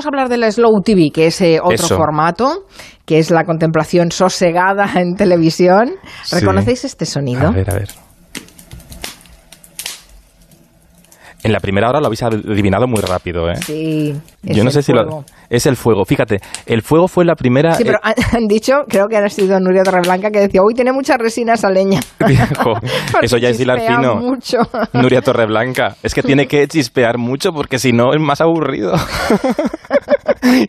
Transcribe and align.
vamos 0.00 0.06
a 0.06 0.08
hablar 0.08 0.28
de 0.30 0.38
la 0.38 0.50
Slow 0.50 0.80
TV, 0.82 1.10
que 1.12 1.26
es 1.26 1.42
eh, 1.42 1.58
otro 1.62 1.86
formato, 1.88 2.64
que 3.04 3.18
es 3.18 3.30
la 3.30 3.44
contemplación 3.44 4.10
sosegada 4.10 4.90
en 4.96 5.14
televisión. 5.14 5.90
¿Reconocéis 6.32 6.86
este 6.86 7.04
sonido? 7.04 7.48
A 7.48 7.50
ver, 7.50 7.70
a 7.70 7.74
ver. 7.74 7.88
En 11.42 11.52
la 11.52 11.60
primera 11.60 11.90
hora 11.90 12.00
lo 12.00 12.06
habéis 12.06 12.22
adivinado 12.22 12.86
muy 12.86 13.00
rápido, 13.00 13.50
¿eh? 13.50 13.56
Sí. 13.56 14.14
Yo 14.42 14.64
no 14.64 14.70
sé 14.70 14.82
si 14.82 14.92
lo. 14.92 15.24
Es 15.50 15.66
el 15.66 15.76
fuego. 15.76 16.04
Fíjate, 16.04 16.40
el 16.66 16.82
fuego 16.82 17.08
fue 17.08 17.24
la 17.24 17.34
primera. 17.34 17.74
Sí, 17.74 17.84
pero 17.84 17.98
eh, 17.98 18.14
han, 18.32 18.46
dicho, 18.46 18.84
creo 18.88 19.08
que 19.08 19.16
ha 19.16 19.28
sido 19.28 19.58
Nuria 19.60 19.82
Torreblanca, 19.82 20.30
que 20.30 20.40
decía, 20.40 20.62
uy, 20.62 20.74
tiene 20.74 20.92
mucha 20.92 21.16
resina 21.16 21.54
esa 21.54 21.70
leña. 21.70 22.00
eso 23.22 23.36
ya 23.36 23.48
es 23.50 23.60
hilar 23.60 23.80
fino. 23.80 24.16
mucho. 24.16 24.58
Nuria 24.92 25.20
Torreblanca. 25.20 25.96
Es 26.02 26.14
que 26.14 26.22
tiene 26.22 26.46
que 26.46 26.66
chispear 26.68 27.18
mucho 27.18 27.52
porque 27.52 27.78
si 27.78 27.92
no 27.92 28.14
es 28.14 28.20
más 28.20 28.40
aburrido. 28.40 28.94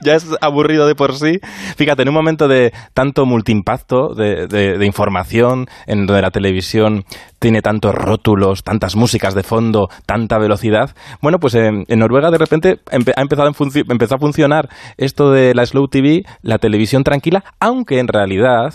ya 0.04 0.16
es 0.16 0.26
aburrido 0.42 0.88
de 0.88 0.96
por 0.96 1.16
sí. 1.16 1.40
Fíjate, 1.78 2.02
en 2.02 2.10
un 2.10 2.16
momento 2.16 2.48
de 2.48 2.74
tanto 2.94 3.26
multiimpacto 3.26 4.14
de, 4.16 4.48
de, 4.48 4.86
información, 4.86 5.68
en 5.88 6.06
donde 6.06 6.22
la 6.22 6.32
televisión 6.32 7.04
tiene 7.40 7.62
tantos 7.62 7.94
rótulos, 7.96 8.64
tantas 8.64 8.96
músicas 8.96 9.34
de 9.34 9.44
fondo, 9.44 9.90
tanta 10.06 10.38
velocidad, 10.38 10.92
bueno, 11.22 11.40
pues 11.40 11.56
en, 11.56 11.86
Noruega 11.88 12.30
de 12.32 12.38
repente 12.38 12.80
ha 12.92 13.22
empezado 13.22 13.44
a, 13.44 13.48
empezó 13.64 14.16
a 14.16 14.20
funcionar 14.20 14.70
esto 14.98 15.32
de 15.32 15.54
la 15.54 15.66
Slow 15.66 15.88
TV, 15.88 16.24
la 16.42 16.60
televisión 16.60 17.04
tranquila, 17.04 17.44
aunque 17.60 18.00
en 18.00 18.08
realidad 18.08 18.74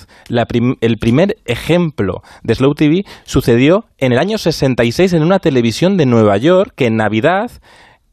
el 0.80 0.98
primer 0.98 1.36
ejemplo 1.44 2.22
de 2.42 2.54
Slow 2.54 2.74
TV 2.74 3.04
sucedió 3.24 3.86
en 3.98 4.12
el 4.12 4.18
año 4.18 4.38
66 4.38 5.12
en 5.12 5.22
una 5.22 5.38
televisión 5.38 5.96
de 5.96 6.06
Nueva 6.06 6.36
York 6.36 6.72
que 6.74 6.86
en 6.86 6.96
Navidad 6.96 7.50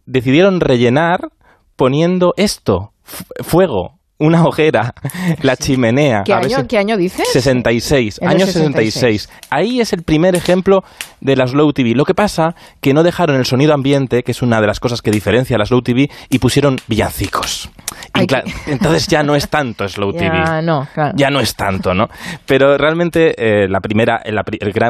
decidieron 0.06 0.60
rellenar 0.60 1.32
poniendo 1.76 2.34
esto, 2.38 2.94
fuego, 3.42 4.00
una 4.24 4.46
hoguera, 4.46 4.94
la 5.42 5.58
chimenea. 5.58 6.24
¿Qué, 6.24 6.34
año, 6.34 6.66
¿qué 6.68 6.78
año 6.78 6.96
dices? 6.96 7.28
66, 7.30 8.22
año 8.22 8.46
66. 8.46 9.30
Ahí 9.50 9.82
es 9.82 9.92
el 9.92 10.04
primer 10.04 10.34
ejemplo 10.36 10.84
de 11.20 11.36
la 11.36 11.46
Slow 11.46 11.74
TV. 11.74 11.94
Lo 11.94 12.06
que 12.06 12.14
pasa 12.14 12.56
que 12.80 12.94
no 12.94 13.04
dejaron 13.04 13.36
el 13.36 13.46
sonido 13.46 13.74
ambiente, 13.74 14.24
que 14.24 14.32
es 14.32 14.42
una 14.42 14.62
de 14.62 14.68
las 14.68 14.80
cosas 14.80 15.02
que 15.02 15.12
diferencia 15.12 15.58
a 15.58 15.60
la 15.60 15.66
Slow 15.66 15.82
TV, 15.82 16.10
y 16.30 16.40
pusieron 16.40 16.78
villancicos. 16.88 17.70
entonces 18.68 19.08
ya 19.08 19.24
no 19.24 19.36
es 19.36 19.50
tanto 19.50 19.88
Slow 19.88 20.14
TV. 20.14 20.24
Ya 20.54 20.62
no, 20.62 20.88
Ya 21.16 21.30
no 21.30 21.40
es 21.42 21.56
tanto, 21.56 21.94
¿no? 21.94 22.08
Pero 22.46 22.78
realmente 22.78 23.34
eh, 23.38 23.68
la, 23.68 23.82
primera, 23.82 24.22
la, 24.26 24.44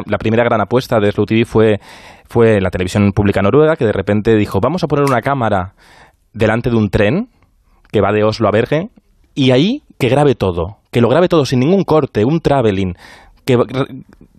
la 0.06 0.18
primera 0.18 0.44
gran 0.44 0.60
apuesta 0.60 1.00
de 1.00 1.10
Slow 1.10 1.26
TV 1.26 1.44
fue, 1.44 1.80
fue 2.28 2.60
la 2.60 2.70
televisión 2.70 3.10
pública 3.12 3.42
noruega, 3.42 3.74
que 3.74 3.84
de 3.84 3.92
repente 3.92 4.36
dijo, 4.36 4.60
vamos 4.60 4.84
a 4.84 4.86
poner 4.86 5.04
una 5.04 5.22
cámara 5.22 5.74
delante 6.32 6.70
de 6.70 6.76
un 6.76 6.90
tren 6.90 7.28
que 7.90 8.00
va 8.00 8.12
de 8.12 8.22
Oslo 8.22 8.48
a 8.48 8.52
Bergen 8.52 8.90
y 9.34 9.50
ahí 9.50 9.82
que 9.98 10.08
grabe 10.08 10.34
todo, 10.34 10.78
que 10.90 11.00
lo 11.00 11.08
grabe 11.08 11.28
todo 11.28 11.44
sin 11.44 11.60
ningún 11.60 11.84
corte, 11.84 12.24
un 12.24 12.40
traveling, 12.40 12.94
que 13.44 13.58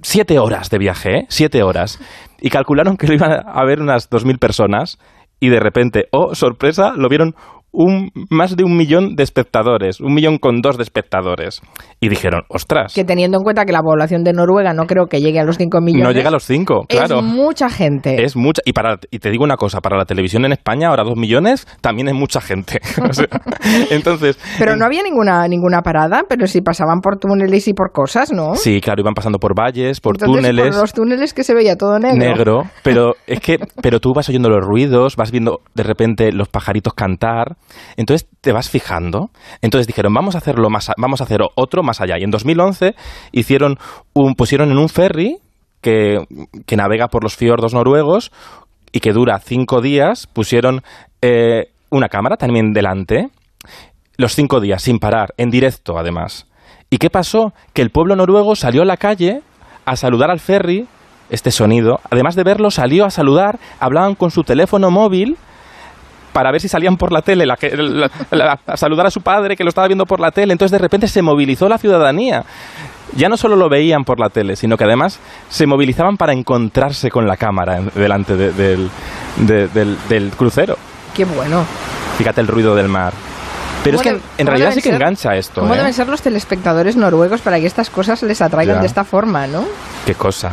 siete 0.02 0.40
horas 0.40 0.70
de 0.70 0.78
viaje, 0.78 1.18
¿eh? 1.18 1.26
siete 1.30 1.64
horas. 1.64 2.00
Y 2.40 2.50
calcularon 2.50 2.98
que 2.98 3.08
lo 3.08 3.14
iban 3.14 3.32
a 3.46 3.66
ver 3.66 3.82
unas 3.82 4.10
dos 4.10 4.26
mil 4.26 4.38
personas 4.38 5.00
y 5.40 5.50
de 5.50 5.60
repente, 5.60 6.08
oh, 6.12 6.36
sorpresa, 6.36 6.94
lo 6.96 7.10
vieron 7.10 7.36
un, 7.76 8.12
más 8.30 8.56
de 8.56 8.64
un 8.64 8.78
millón 8.78 9.16
de 9.16 9.23
espectadores, 9.23 10.00
un 10.00 10.14
millón 10.14 10.38
con 10.38 10.62
dos 10.62 10.78
de 10.78 10.84
espectadores. 10.84 11.62
Y 12.00 12.09
dijeron, 12.09 12.44
ostras. 12.50 12.94
Que 12.94 13.04
teniendo 13.04 13.38
en 13.38 13.44
cuenta 13.44 13.66
que 13.66 13.73
la 13.73 13.82
población 13.82 14.23
de 14.23 14.34
Noruega 14.34 14.73
no 14.73 14.86
creo 14.86 15.08
que 15.08 15.20
llegue 15.20 15.40
a 15.40 15.44
los 15.44 15.58
5 15.58 15.82
millones. 15.82 16.08
No 16.08 16.12
llega 16.12 16.30
a 16.30 16.32
los 16.32 16.45
5, 16.45 16.86
claro. 16.88 17.20
Es 17.20 17.23
mucha 17.23 17.70
gente. 17.70 18.23
Es 18.23 18.36
mucha. 18.36 18.62
Y, 18.66 18.73
para, 18.73 19.00
y 19.12 19.20
te 19.20 19.30
digo 19.30 19.44
una 19.44 19.58
cosa, 19.58 19.82
para 19.82 19.98
la 19.98 20.06
televisión 20.06 20.45
en 20.45 20.54
España, 20.54 20.90
ahora 20.90 21.04
2 21.04 21.17
millones, 21.17 21.67
también 21.82 22.08
es 22.08 22.14
mucha 22.14 22.40
gente. 22.42 22.80
entonces. 23.92 24.39
Pero 24.58 24.76
no 24.76 24.86
había 24.86 25.04
ninguna, 25.04 25.48
ninguna 25.48 25.82
parada, 25.82 26.23
pero 26.28 26.48
si 26.48 26.62
pasaban 26.62 27.02
por 27.02 27.17
túneles 27.17 27.67
y 27.67 27.73
por 27.73 27.92
cosas, 27.92 28.32
¿no? 28.32 28.56
Sí, 28.56 28.80
claro, 28.80 29.02
iban 29.02 29.14
pasando 29.14 29.39
por 29.39 29.54
valles, 29.58 30.00
por 30.00 30.17
túneles. 30.17 30.70
Por 30.70 30.82
los 30.82 30.94
túneles 30.94 31.33
que 31.33 31.44
se 31.44 31.54
veía 31.54 31.76
todo 31.76 31.99
negro. 31.99 32.17
Negro, 32.17 32.64
pero 32.83 33.16
es 33.28 33.39
que, 33.39 33.58
pero 33.82 33.99
tú 33.99 34.14
vas 34.14 34.30
oyendo 34.30 34.49
los 34.49 34.66
ruidos, 34.66 35.16
vas 35.16 35.32
viendo 35.32 35.61
de 35.73 35.83
repente 35.83 36.32
los 36.32 36.48
pajaritos 36.48 36.94
cantar. 36.94 37.58
Entonces 37.98 38.27
te 38.42 38.52
vas 38.52 38.70
fijando. 38.70 39.30
Entonces 39.61 39.87
dijeron, 39.87 40.14
vamos 40.14 40.36
a 40.36 40.39
hacerlo 40.39 40.70
más, 40.70 40.92
vamos 40.98 41.21
a 41.21 41.26
hacer 41.26 41.42
otro 41.55 41.83
más 41.83 42.02
allá. 42.02 42.17
Y 42.20 42.23
en 42.23 42.31
2011 42.31 42.95
hicieron 43.31 43.77
un, 44.14 44.36
pusieron 44.36 44.71
en 44.71 44.77
un 44.77 44.89
ferry 44.89 45.37
que, 45.81 46.17
que 46.65 46.75
navega 46.75 47.08
por 47.08 47.23
los 47.23 47.36
fiordos 47.36 47.73
noruegos 47.73 48.31
y 48.92 49.02
que 49.02 49.11
dura 49.11 49.39
cinco 49.39 49.81
días, 49.81 50.25
pusieron 50.25 50.81
eh, 51.21 51.71
una 51.89 52.08
cámara 52.08 52.37
también 52.37 52.71
delante, 52.71 53.30
los 54.17 54.33
cinco 54.33 54.61
días, 54.61 54.81
sin 54.81 54.99
parar, 54.99 55.33
en 55.37 55.49
directo 55.49 55.98
además. 55.98 56.48
¿Y 56.89 56.98
qué 56.98 57.09
pasó? 57.09 57.54
Que 57.73 57.81
el 57.81 57.89
pueblo 57.89 58.15
noruego 58.15 58.55
salió 58.55 58.83
a 58.83 58.86
la 58.86 58.95
calle 58.95 59.42
a 59.86 59.95
saludar 59.98 60.31
al 60.31 60.39
ferry, 60.39 60.87
este 61.30 61.52
sonido, 61.52 61.99
además 62.09 62.36
de 62.36 62.43
verlo, 62.43 62.71
salió 62.71 63.05
a 63.05 63.09
saludar, 63.09 63.59
hablaban 63.80 64.15
con 64.15 64.31
su 64.31 64.43
teléfono 64.43 64.92
móvil 64.92 65.37
para 66.36 66.52
ver 66.52 66.60
si 66.60 66.68
salían 66.68 66.98
por 66.98 67.14
la 67.14 67.22
tele, 67.22 67.46
a 67.50 68.76
saludar 68.76 69.06
a 69.06 69.10
su 69.10 69.22
padre 69.22 69.56
que 69.56 69.64
lo 69.64 69.70
estaba 69.70 69.88
viendo 69.88 70.06
por 70.06 70.20
la 70.20 70.32
tele. 70.32 70.52
Entonces 70.52 70.73
de 70.73 70.80
repente 70.80 71.08
se 71.08 71.22
movilizó 71.22 71.70
la 71.70 71.78
ciudadanía. 71.78 72.44
Ya 73.16 73.30
no 73.30 73.38
solo 73.38 73.56
lo 73.56 73.70
veían 73.70 74.04
por 74.04 74.20
la 74.20 74.28
tele, 74.28 74.58
sino 74.58 74.76
que 74.76 74.84
además 74.84 75.18
se 75.48 75.66
movilizaban 75.66 76.18
para 76.18 76.34
encontrarse 76.34 77.10
con 77.10 77.26
la 77.26 77.38
cámara 77.38 77.80
delante 77.96 78.36
del, 78.36 78.90
del 79.38 80.32
crucero. 80.32 80.78
Qué 81.14 81.23
bueno. 81.23 81.64
Fíjate 82.18 82.42
el 82.42 82.48
ruido 82.48 82.76
del 82.76 82.90
mar. 82.90 83.14
Pero 83.86 83.96
es 83.96 84.04
que 84.04 84.20
en, 84.38 84.48
realidad 84.48 84.73
sí 84.73 84.82
que 84.82 84.90
engancha 84.90 85.38
esto. 85.38 85.62
¿Cómo 85.62 85.73
¿eh? 85.73 85.78
deben 85.78 85.94
ser 85.94 86.10
los 86.10 86.22
telespectadores 86.22 86.98
noruegos 86.98 87.40
para 87.40 87.62
que 87.62 87.66
estas 87.67 87.90
cosas 87.90 88.22
les 88.23 88.42
atraigan 88.42 88.82
de 88.82 88.88
esta 88.88 89.06
forma, 89.06 89.48
no? 89.48 89.64
Qué 90.06 90.16
cosa. 90.16 90.52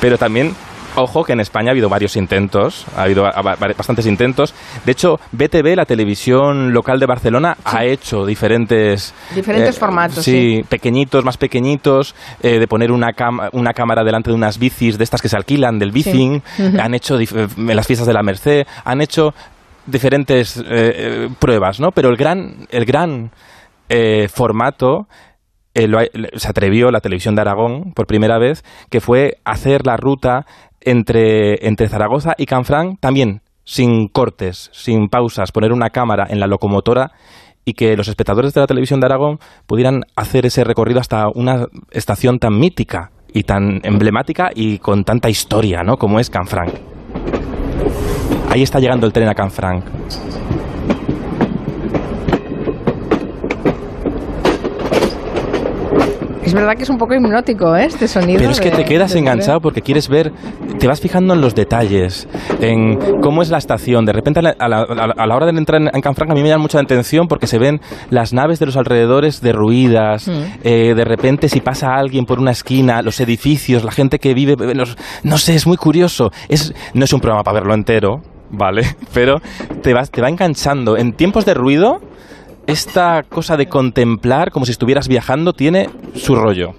Pero 0.00 0.16
también 0.16 0.54
Ojo 1.00 1.22
que 1.22 1.32
en 1.32 1.40
España 1.40 1.68
ha 1.68 1.72
habido 1.72 1.88
varios 1.88 2.16
intentos, 2.16 2.84
ha 2.96 3.02
habido 3.02 3.22
bastantes 3.22 4.06
intentos. 4.06 4.52
De 4.84 4.92
hecho, 4.92 5.20
BTV, 5.30 5.76
la 5.76 5.84
televisión 5.84 6.72
local 6.72 6.98
de 6.98 7.06
Barcelona, 7.06 7.56
ha 7.64 7.84
hecho 7.84 8.26
diferentes... 8.26 9.14
Diferentes 9.32 9.76
eh, 9.76 9.78
formatos. 9.78 10.24
Sí, 10.24 10.64
pequeñitos, 10.68 11.24
más 11.24 11.36
pequeñitos, 11.36 12.16
eh, 12.42 12.58
de 12.58 12.66
poner 12.66 12.90
una, 12.90 13.08
una 13.52 13.72
cámara 13.72 14.02
delante 14.02 14.30
de 14.30 14.36
unas 14.36 14.58
bicis 14.58 14.98
de 14.98 15.04
estas 15.04 15.22
que 15.22 15.28
se 15.28 15.36
alquilan, 15.36 15.78
del 15.78 15.92
bicing. 15.92 16.42
Han 16.80 16.94
hecho 16.94 17.16
en 17.18 17.76
las 17.76 17.86
fiestas 17.86 18.06
de 18.06 18.12
la 18.12 18.22
Merced, 18.22 18.66
han 18.84 19.00
hecho 19.00 19.34
diferentes 19.86 20.60
eh, 20.68 21.28
pruebas, 21.38 21.78
¿no? 21.78 21.92
Pero 21.92 22.08
el 22.08 22.16
gran, 22.16 22.66
el 22.70 22.84
gran 22.84 23.30
formato 24.34 25.06
se 25.74 26.48
atrevió 26.48 26.90
la 26.90 27.00
televisión 27.00 27.34
de 27.34 27.42
Aragón 27.42 27.92
por 27.94 28.06
primera 28.06 28.38
vez, 28.38 28.64
que 28.90 29.00
fue 29.00 29.38
hacer 29.44 29.86
la 29.86 29.96
ruta 29.96 30.44
entre, 30.80 31.66
entre 31.66 31.88
Zaragoza 31.88 32.34
y 32.36 32.46
Canfrán 32.46 32.96
también 32.96 33.42
sin 33.64 34.08
cortes, 34.08 34.70
sin 34.72 35.08
pausas, 35.08 35.52
poner 35.52 35.72
una 35.72 35.90
cámara 35.90 36.26
en 36.28 36.40
la 36.40 36.46
locomotora 36.46 37.12
y 37.64 37.74
que 37.74 37.96
los 37.96 38.08
espectadores 38.08 38.54
de 38.54 38.62
la 38.62 38.66
televisión 38.66 38.98
de 38.98 39.06
Aragón 39.06 39.38
pudieran 39.66 40.04
hacer 40.16 40.46
ese 40.46 40.64
recorrido 40.64 41.00
hasta 41.00 41.28
una 41.28 41.66
estación 41.90 42.38
tan 42.38 42.58
mítica 42.58 43.10
y 43.32 43.42
tan 43.42 43.80
emblemática 43.82 44.50
y 44.54 44.78
con 44.78 45.04
tanta 45.04 45.28
historia, 45.28 45.82
¿no? 45.82 45.98
Como 45.98 46.18
es 46.18 46.30
Canfranc. 46.30 46.72
Ahí 48.48 48.62
está 48.62 48.80
llegando 48.80 49.06
el 49.06 49.12
tren 49.12 49.28
a 49.28 49.34
Canfranc. 49.34 49.84
Es 56.48 56.54
verdad 56.54 56.76
que 56.76 56.84
es 56.84 56.88
un 56.88 56.96
poco 56.96 57.14
hipnótico 57.14 57.76
¿eh? 57.76 57.84
este 57.84 58.08
sonido. 58.08 58.38
Pero 58.38 58.52
es 58.52 58.60
que 58.60 58.70
te 58.70 58.86
quedas 58.86 59.14
enganchado 59.14 59.60
porque 59.60 59.82
quieres 59.82 60.08
ver, 60.08 60.32
te 60.78 60.86
vas 60.86 60.98
fijando 60.98 61.34
en 61.34 61.42
los 61.42 61.54
detalles, 61.54 62.26
en 62.62 63.20
cómo 63.20 63.42
es 63.42 63.50
la 63.50 63.58
estación. 63.58 64.06
De 64.06 64.14
repente, 64.14 64.40
a 64.40 64.68
la, 64.68 65.34
hora 65.36 65.44
de 65.44 65.52
entrar 65.52 65.82
en, 65.92 66.00
Canfranc, 66.00 66.30
a 66.30 66.34
mí 66.34 66.40
me 66.40 66.48
llama 66.48 66.62
mucha 66.62 66.80
atención 66.80 67.28
porque 67.28 67.46
se 67.46 67.58
ven 67.58 67.82
las 68.08 68.32
naves 68.32 68.58
de 68.60 68.64
los 68.64 68.78
alrededores 68.78 69.42
derruidas. 69.42 70.26
Mm. 70.26 70.42
Eh, 70.64 70.94
de 70.96 71.04
repente, 71.04 71.50
si 71.50 71.60
pasa 71.60 71.94
alguien 71.94 72.24
por 72.24 72.38
una 72.38 72.52
esquina, 72.52 73.02
los 73.02 73.20
edificios, 73.20 73.84
la 73.84 73.92
gente 73.92 74.18
que 74.18 74.32
vive. 74.32 74.56
no 75.22 75.36
sé, 75.38 75.54
es 75.54 75.66
muy 75.66 75.76
curioso. 75.76 76.30
Es, 76.48 76.72
no 76.94 77.04
es 77.04 77.12
un 77.12 77.20
programa 77.20 77.44
para 77.44 77.60
verlo 77.60 77.74
entero, 77.74 78.22
¿vale? 78.50 78.84
Pero 79.12 79.42
te, 79.82 79.92
vas, 79.92 80.10
te 80.10 80.22
va 80.22 80.30
enganchando. 80.30 80.96
En 80.96 81.12
tiempos 81.12 81.44
de 81.44 81.52
ruido 81.52 82.00
esta 82.68 83.22
cosa 83.22 83.56
de 83.56 83.66
contemplar 83.66 84.50
como 84.52 84.66
si 84.66 84.72
estuvieras 84.72 85.08
viajando 85.08 85.54
tiene 85.54 85.86
su 86.12 86.34
rollo. 86.34 86.72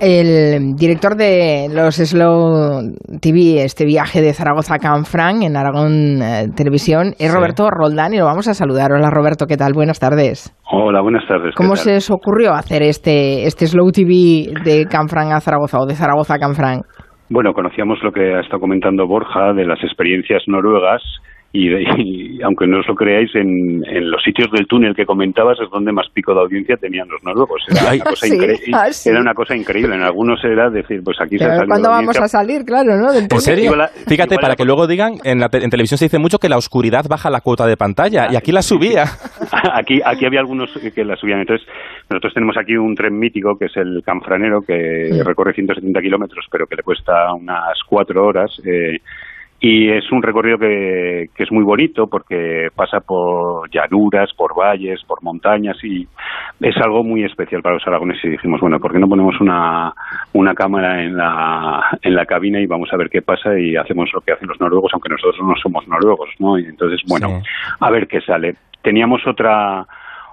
El 0.00 0.74
director 0.74 1.14
de 1.14 1.68
los 1.72 1.96
Slow 1.96 2.96
TV, 3.20 3.62
este 3.62 3.84
viaje 3.84 4.20
de 4.20 4.32
Zaragoza 4.32 4.74
a 4.74 4.78
Canfranc 4.78 5.44
en 5.44 5.56
Aragón 5.56 6.20
eh, 6.20 6.48
Televisión, 6.56 7.14
es 7.18 7.32
Roberto 7.32 7.68
Roldán 7.70 8.12
y 8.12 8.18
lo 8.18 8.24
vamos 8.24 8.48
a 8.48 8.54
saludar. 8.54 8.90
Hola 8.92 9.08
Roberto, 9.10 9.46
¿qué 9.46 9.56
tal? 9.56 9.72
Buenas 9.72 10.00
tardes. 10.00 10.52
Hola, 10.68 11.00
buenas 11.00 11.26
tardes. 11.28 11.54
¿Cómo 11.54 11.76
se 11.76 11.96
os 11.96 12.10
ocurrió 12.10 12.52
hacer 12.52 12.82
este, 12.82 13.46
este 13.46 13.66
Slow 13.66 13.92
TV 13.92 14.52
de 14.64 14.86
Canfranc 14.90 15.30
a 15.32 15.40
Zaragoza 15.40 15.78
o 15.78 15.86
de 15.86 15.94
Zaragoza 15.94 16.34
a 16.34 16.38
Canfranc? 16.38 16.82
Bueno, 17.28 17.52
conocíamos 17.52 18.02
lo 18.02 18.10
que 18.10 18.34
ha 18.34 18.40
estado 18.40 18.58
comentando 18.58 19.06
Borja 19.06 19.52
de 19.52 19.64
las 19.64 19.78
experiencias 19.84 20.42
noruegas 20.48 21.00
y, 21.52 22.40
aunque 22.42 22.66
no 22.66 22.78
os 22.78 22.86
lo 22.86 22.94
creáis, 22.94 23.34
en, 23.34 23.82
los 24.08 24.22
sitios 24.22 24.50
del 24.52 24.66
túnel 24.66 24.94
que 24.94 25.04
comentabas 25.04 25.58
es 25.60 25.68
donde 25.70 25.92
más 25.92 26.06
pico 26.14 26.32
de 26.32 26.40
audiencia 26.40 26.76
tenían 26.76 27.08
los 27.08 27.22
noruegos. 27.24 27.62
Era, 27.68 27.92
una, 27.92 28.04
cosa 28.04 28.26
ah, 28.72 28.88
era 29.04 29.20
una 29.20 29.34
cosa 29.34 29.56
increíble. 29.56 29.96
En 29.96 30.02
algunos 30.02 30.44
era 30.44 30.70
decir, 30.70 31.00
pues 31.04 31.16
aquí 31.20 31.38
se 31.38 31.44
ha 31.44 31.66
¿Cuándo 31.66 31.90
vamos 31.90 32.16
a 32.20 32.28
salir? 32.28 32.64
Claro, 32.64 32.96
¿no? 32.96 33.12
¿En 33.12 33.28
serio? 33.40 33.72
Fíjate, 34.06 34.36
para 34.36 34.54
que 34.54 34.64
luego 34.64 34.86
digan, 34.86 35.14
en, 35.24 35.40
la 35.40 35.48
en 35.52 35.70
televisión 35.70 35.98
se 35.98 36.04
dice 36.04 36.18
mucho 36.18 36.38
que 36.38 36.48
la 36.48 36.56
oscuridad 36.56 37.06
baja 37.08 37.30
la 37.30 37.40
cuota 37.40 37.66
de 37.66 37.76
pantalla, 37.76 38.28
y 38.30 38.36
aquí 38.36 38.52
la 38.52 38.62
subía. 38.62 39.04
aquí, 39.74 40.00
aquí 40.04 40.26
había 40.26 40.40
algunos 40.40 40.70
que 40.72 41.04
la 41.04 41.16
subían. 41.16 41.40
Entonces, 41.40 41.66
nosotros 42.08 42.34
tenemos 42.34 42.56
aquí 42.58 42.76
un 42.76 42.94
tren 42.94 43.18
mítico, 43.18 43.56
que 43.58 43.66
es 43.66 43.76
el 43.76 44.02
Canfranero, 44.04 44.60
que 44.60 45.20
recorre 45.24 45.52
170 45.54 46.00
kilómetros, 46.00 46.46
pero 46.50 46.66
que 46.66 46.76
le 46.76 46.82
cuesta 46.82 47.34
unas 47.34 47.78
cuatro 47.88 48.24
horas. 48.24 48.50
Eh, 48.64 48.98
y 49.62 49.90
es 49.90 50.10
un 50.10 50.22
recorrido 50.22 50.56
que, 50.58 51.28
que, 51.34 51.42
es 51.42 51.52
muy 51.52 51.62
bonito 51.62 52.06
porque 52.06 52.68
pasa 52.74 53.00
por 53.00 53.70
llanuras, 53.70 54.32
por 54.34 54.56
valles, 54.56 55.04
por 55.04 55.22
montañas 55.22 55.76
y 55.84 56.08
es 56.60 56.76
algo 56.78 57.04
muy 57.04 57.24
especial 57.24 57.60
para 57.60 57.74
los 57.74 57.86
aragoneses 57.86 58.24
y 58.24 58.30
dijimos, 58.30 58.60
bueno, 58.62 58.80
¿por 58.80 58.92
qué 58.92 58.98
no 58.98 59.08
ponemos 59.08 59.38
una, 59.38 59.92
una 60.32 60.54
cámara 60.54 61.02
en 61.02 61.14
la, 61.14 61.98
en 62.00 62.14
la 62.14 62.24
cabina 62.24 62.58
y 62.58 62.66
vamos 62.66 62.88
a 62.90 62.96
ver 62.96 63.10
qué 63.10 63.20
pasa 63.20 63.58
y 63.58 63.76
hacemos 63.76 64.10
lo 64.14 64.22
que 64.22 64.32
hacen 64.32 64.48
los 64.48 64.58
noruegos, 64.58 64.92
aunque 64.94 65.10
nosotros 65.10 65.36
no 65.46 65.54
somos 65.62 65.86
noruegos, 65.86 66.30
¿no? 66.38 66.58
Y 66.58 66.64
entonces, 66.64 67.02
bueno, 67.06 67.42
a 67.80 67.90
ver 67.90 68.08
qué 68.08 68.22
sale. 68.22 68.54
Teníamos 68.82 69.26
otra 69.26 69.86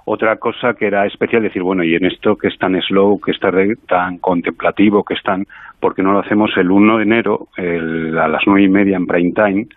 otra 0.09 0.38
cosa 0.38 0.74
que 0.74 0.88
era 0.88 1.06
especial, 1.06 1.44
decir, 1.44 1.62
bueno, 1.62 1.83
y 1.83 1.94
en 1.94 2.06
esto 2.06 2.38
que 2.38 2.48
es 2.48 2.57
tan 2.57 2.81
slow, 2.81 3.19
que 3.19 3.31
es 3.31 3.39
tan 3.88 4.19
contemplativo, 4.19 5.04
que 5.04 5.15
es 5.15 5.21
tan... 5.21 5.45
¿Por 5.81 5.95
qué 5.95 6.01
no 6.01 6.13
lo 6.13 6.19
hacemos 6.19 6.50
el 6.56 6.71
1 6.71 6.98
de 6.98 7.04
enero 7.04 7.50
a 7.57 8.27
las 8.30 8.42
nueve 8.48 8.63
y 8.63 8.69
media 8.69 8.95
en 8.95 9.06
prime 9.06 9.33
time? 9.33 9.68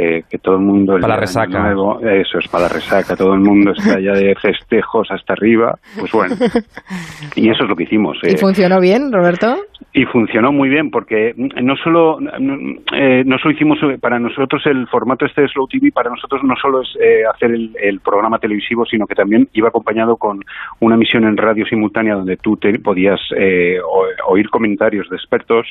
Eh, 0.00 0.24
que 0.30 0.38
todo 0.38 0.54
el 0.54 0.62
mundo... 0.62 0.94
Para 0.94 1.14
la 1.14 1.20
resaca. 1.20 1.72
eso 1.72 2.38
es, 2.38 2.48
para 2.48 2.64
la 2.64 2.68
resaca. 2.70 3.14
Todo 3.16 3.34
el 3.34 3.40
mundo 3.40 3.72
está 3.72 4.00
ya 4.00 4.12
de 4.12 4.34
festejos 4.34 5.10
hasta 5.10 5.34
arriba. 5.34 5.78
Pues 5.98 6.10
bueno. 6.12 6.34
Y 7.36 7.50
eso 7.50 7.64
es 7.64 7.68
lo 7.68 7.76
que 7.76 7.84
hicimos. 7.84 8.18
¿Y 8.22 8.36
funcionó 8.36 8.80
bien, 8.80 9.12
Roberto? 9.12 9.56
Y 9.92 10.04
funcionó 10.06 10.52
muy 10.52 10.68
bien 10.68 10.90
porque 10.90 11.34
no 11.36 11.76
solo, 11.76 12.18
eh, 12.20 13.22
no 13.26 13.38
solo 13.38 13.54
hicimos, 13.54 13.78
para 14.00 14.18
nosotros 14.18 14.62
el 14.66 14.86
formato 14.88 15.26
este 15.26 15.42
de 15.42 15.48
Slow 15.48 15.68
TV, 15.68 15.90
para 15.92 16.10
nosotros 16.10 16.42
no 16.44 16.54
solo 16.56 16.82
es 16.82 16.88
eh, 17.00 17.22
hacer 17.32 17.50
el, 17.52 18.00
programa 18.00 18.38
televisivo, 18.38 18.86
sino 18.86 19.06
que 19.06 19.14
también 19.14 19.48
iba 19.52 19.68
acompañado 19.68 20.16
con 20.16 20.40
una 20.80 20.94
emisión 20.94 21.24
en 21.24 21.36
radio 21.36 21.66
simultánea 21.66 22.14
donde 22.14 22.36
tú 22.36 22.56
te 22.56 22.78
podías 22.78 23.20
eh, 23.36 23.78
oír 24.26 24.48
comentarios 24.48 25.08
de 25.10 25.16
expertos, 25.16 25.66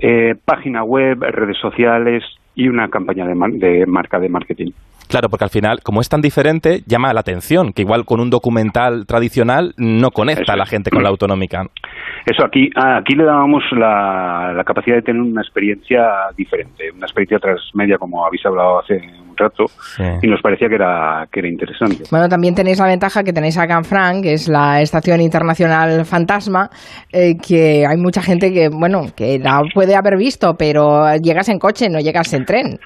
eh, 0.00 0.36
página 0.44 0.84
web, 0.84 1.20
redes 1.20 1.58
sociales 1.58 2.22
y 2.58 2.68
una 2.68 2.90
campaña 2.90 3.24
de, 3.24 3.34
de 3.52 3.86
marca 3.86 4.18
de 4.18 4.28
marketing. 4.28 4.72
Claro, 5.08 5.28
porque 5.28 5.44
al 5.44 5.50
final, 5.50 5.78
como 5.82 6.00
es 6.00 6.08
tan 6.08 6.20
diferente, 6.20 6.82
llama 6.86 7.12
la 7.12 7.20
atención, 7.20 7.72
que 7.72 7.82
igual 7.82 8.04
con 8.04 8.20
un 8.20 8.30
documental 8.30 9.06
tradicional 9.06 9.72
no 9.76 10.10
conecta 10.10 10.52
a 10.52 10.56
la 10.56 10.66
gente 10.66 10.90
con 10.90 11.02
la 11.02 11.08
autonómica. 11.08 11.64
Eso, 12.26 12.44
aquí, 12.44 12.68
aquí 12.76 13.14
le 13.14 13.24
dábamos 13.24 13.62
la, 13.72 14.52
la 14.54 14.64
capacidad 14.64 14.96
de 14.96 15.02
tener 15.02 15.22
una 15.22 15.40
experiencia 15.40 16.02
diferente, 16.36 16.90
una 16.94 17.06
experiencia 17.06 17.38
transmedia, 17.38 17.96
como 17.96 18.26
habéis 18.26 18.44
hablado 18.44 18.80
hace 18.80 18.96
un 18.96 19.34
rato, 19.34 19.64
y 20.20 20.26
nos 20.26 20.42
parecía 20.42 20.68
que 20.68 20.74
era, 20.74 21.26
que 21.32 21.40
era 21.40 21.48
interesante. 21.48 22.04
Bueno, 22.10 22.28
también 22.28 22.54
tenéis 22.54 22.78
la 22.78 22.86
ventaja 22.86 23.22
que 23.22 23.32
tenéis 23.32 23.56
a 23.56 23.66
Canfranc, 23.66 24.22
que 24.22 24.34
es 24.34 24.48
la 24.48 24.82
Estación 24.82 25.22
Internacional 25.22 26.04
Fantasma, 26.04 26.68
eh, 27.12 27.36
que 27.38 27.86
hay 27.86 27.96
mucha 27.96 28.20
gente 28.20 28.52
que, 28.52 28.68
bueno, 28.68 29.06
que 29.16 29.38
la 29.38 29.62
puede 29.72 29.94
haber 29.96 30.18
visto, 30.18 30.54
pero 30.58 31.16
llegas 31.16 31.48
en 31.48 31.58
coche, 31.58 31.88
no 31.88 31.98
llegas 31.98 32.34
en 32.34 32.44
tren. 32.44 32.78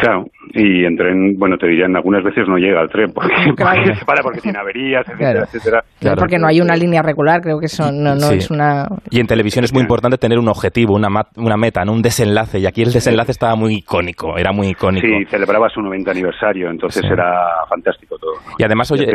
Claro, 0.00 0.24
y 0.52 0.84
en 0.84 0.96
tren, 0.96 1.34
bueno, 1.38 1.56
te 1.56 1.66
dirían, 1.68 1.94
algunas 1.94 2.24
veces 2.24 2.46
no 2.48 2.56
llega 2.56 2.80
al 2.80 2.88
tren 2.88 3.12
porque, 3.12 3.34
se 3.98 4.04
para 4.04 4.22
porque 4.22 4.40
tiene 4.40 4.58
averías, 4.58 5.06
etcétera, 5.06 5.44
etcétera. 5.44 5.84
Claro, 6.00 6.16
porque 6.18 6.38
no 6.38 6.48
hay 6.48 6.60
una 6.60 6.76
línea 6.76 7.02
regular, 7.02 7.40
creo 7.40 7.58
que 7.58 7.66
eso 7.66 7.90
no, 7.92 8.14
es 8.14 8.50
una... 8.50 8.86
Y 9.10 9.20
en 9.20 9.26
televisión 9.26 9.64
es 9.64 9.72
muy 9.72 9.82
importante 9.82 10.18
tener 10.18 10.38
un 10.38 10.48
objetivo, 10.48 10.94
una, 10.94 11.08
una 11.36 11.56
meta, 11.56 11.84
¿no? 11.84 11.92
un 11.92 12.02
desenlace, 12.02 12.58
y 12.58 12.66
aquí 12.66 12.82
el 12.82 12.92
desenlace 12.92 13.32
estaba 13.32 13.54
muy 13.54 13.76
icónico, 13.76 14.36
era 14.36 14.52
muy 14.52 14.68
icónico. 14.68 15.06
Sí, 15.06 15.24
celebraba 15.26 15.68
su 15.68 15.80
90 15.80 16.10
aniversario, 16.10 16.70
entonces 16.70 17.04
era 17.04 17.64
fantástico 17.68 18.16
todo. 18.18 18.32
Y 18.58 18.64
además, 18.64 18.90
oye, 18.90 19.06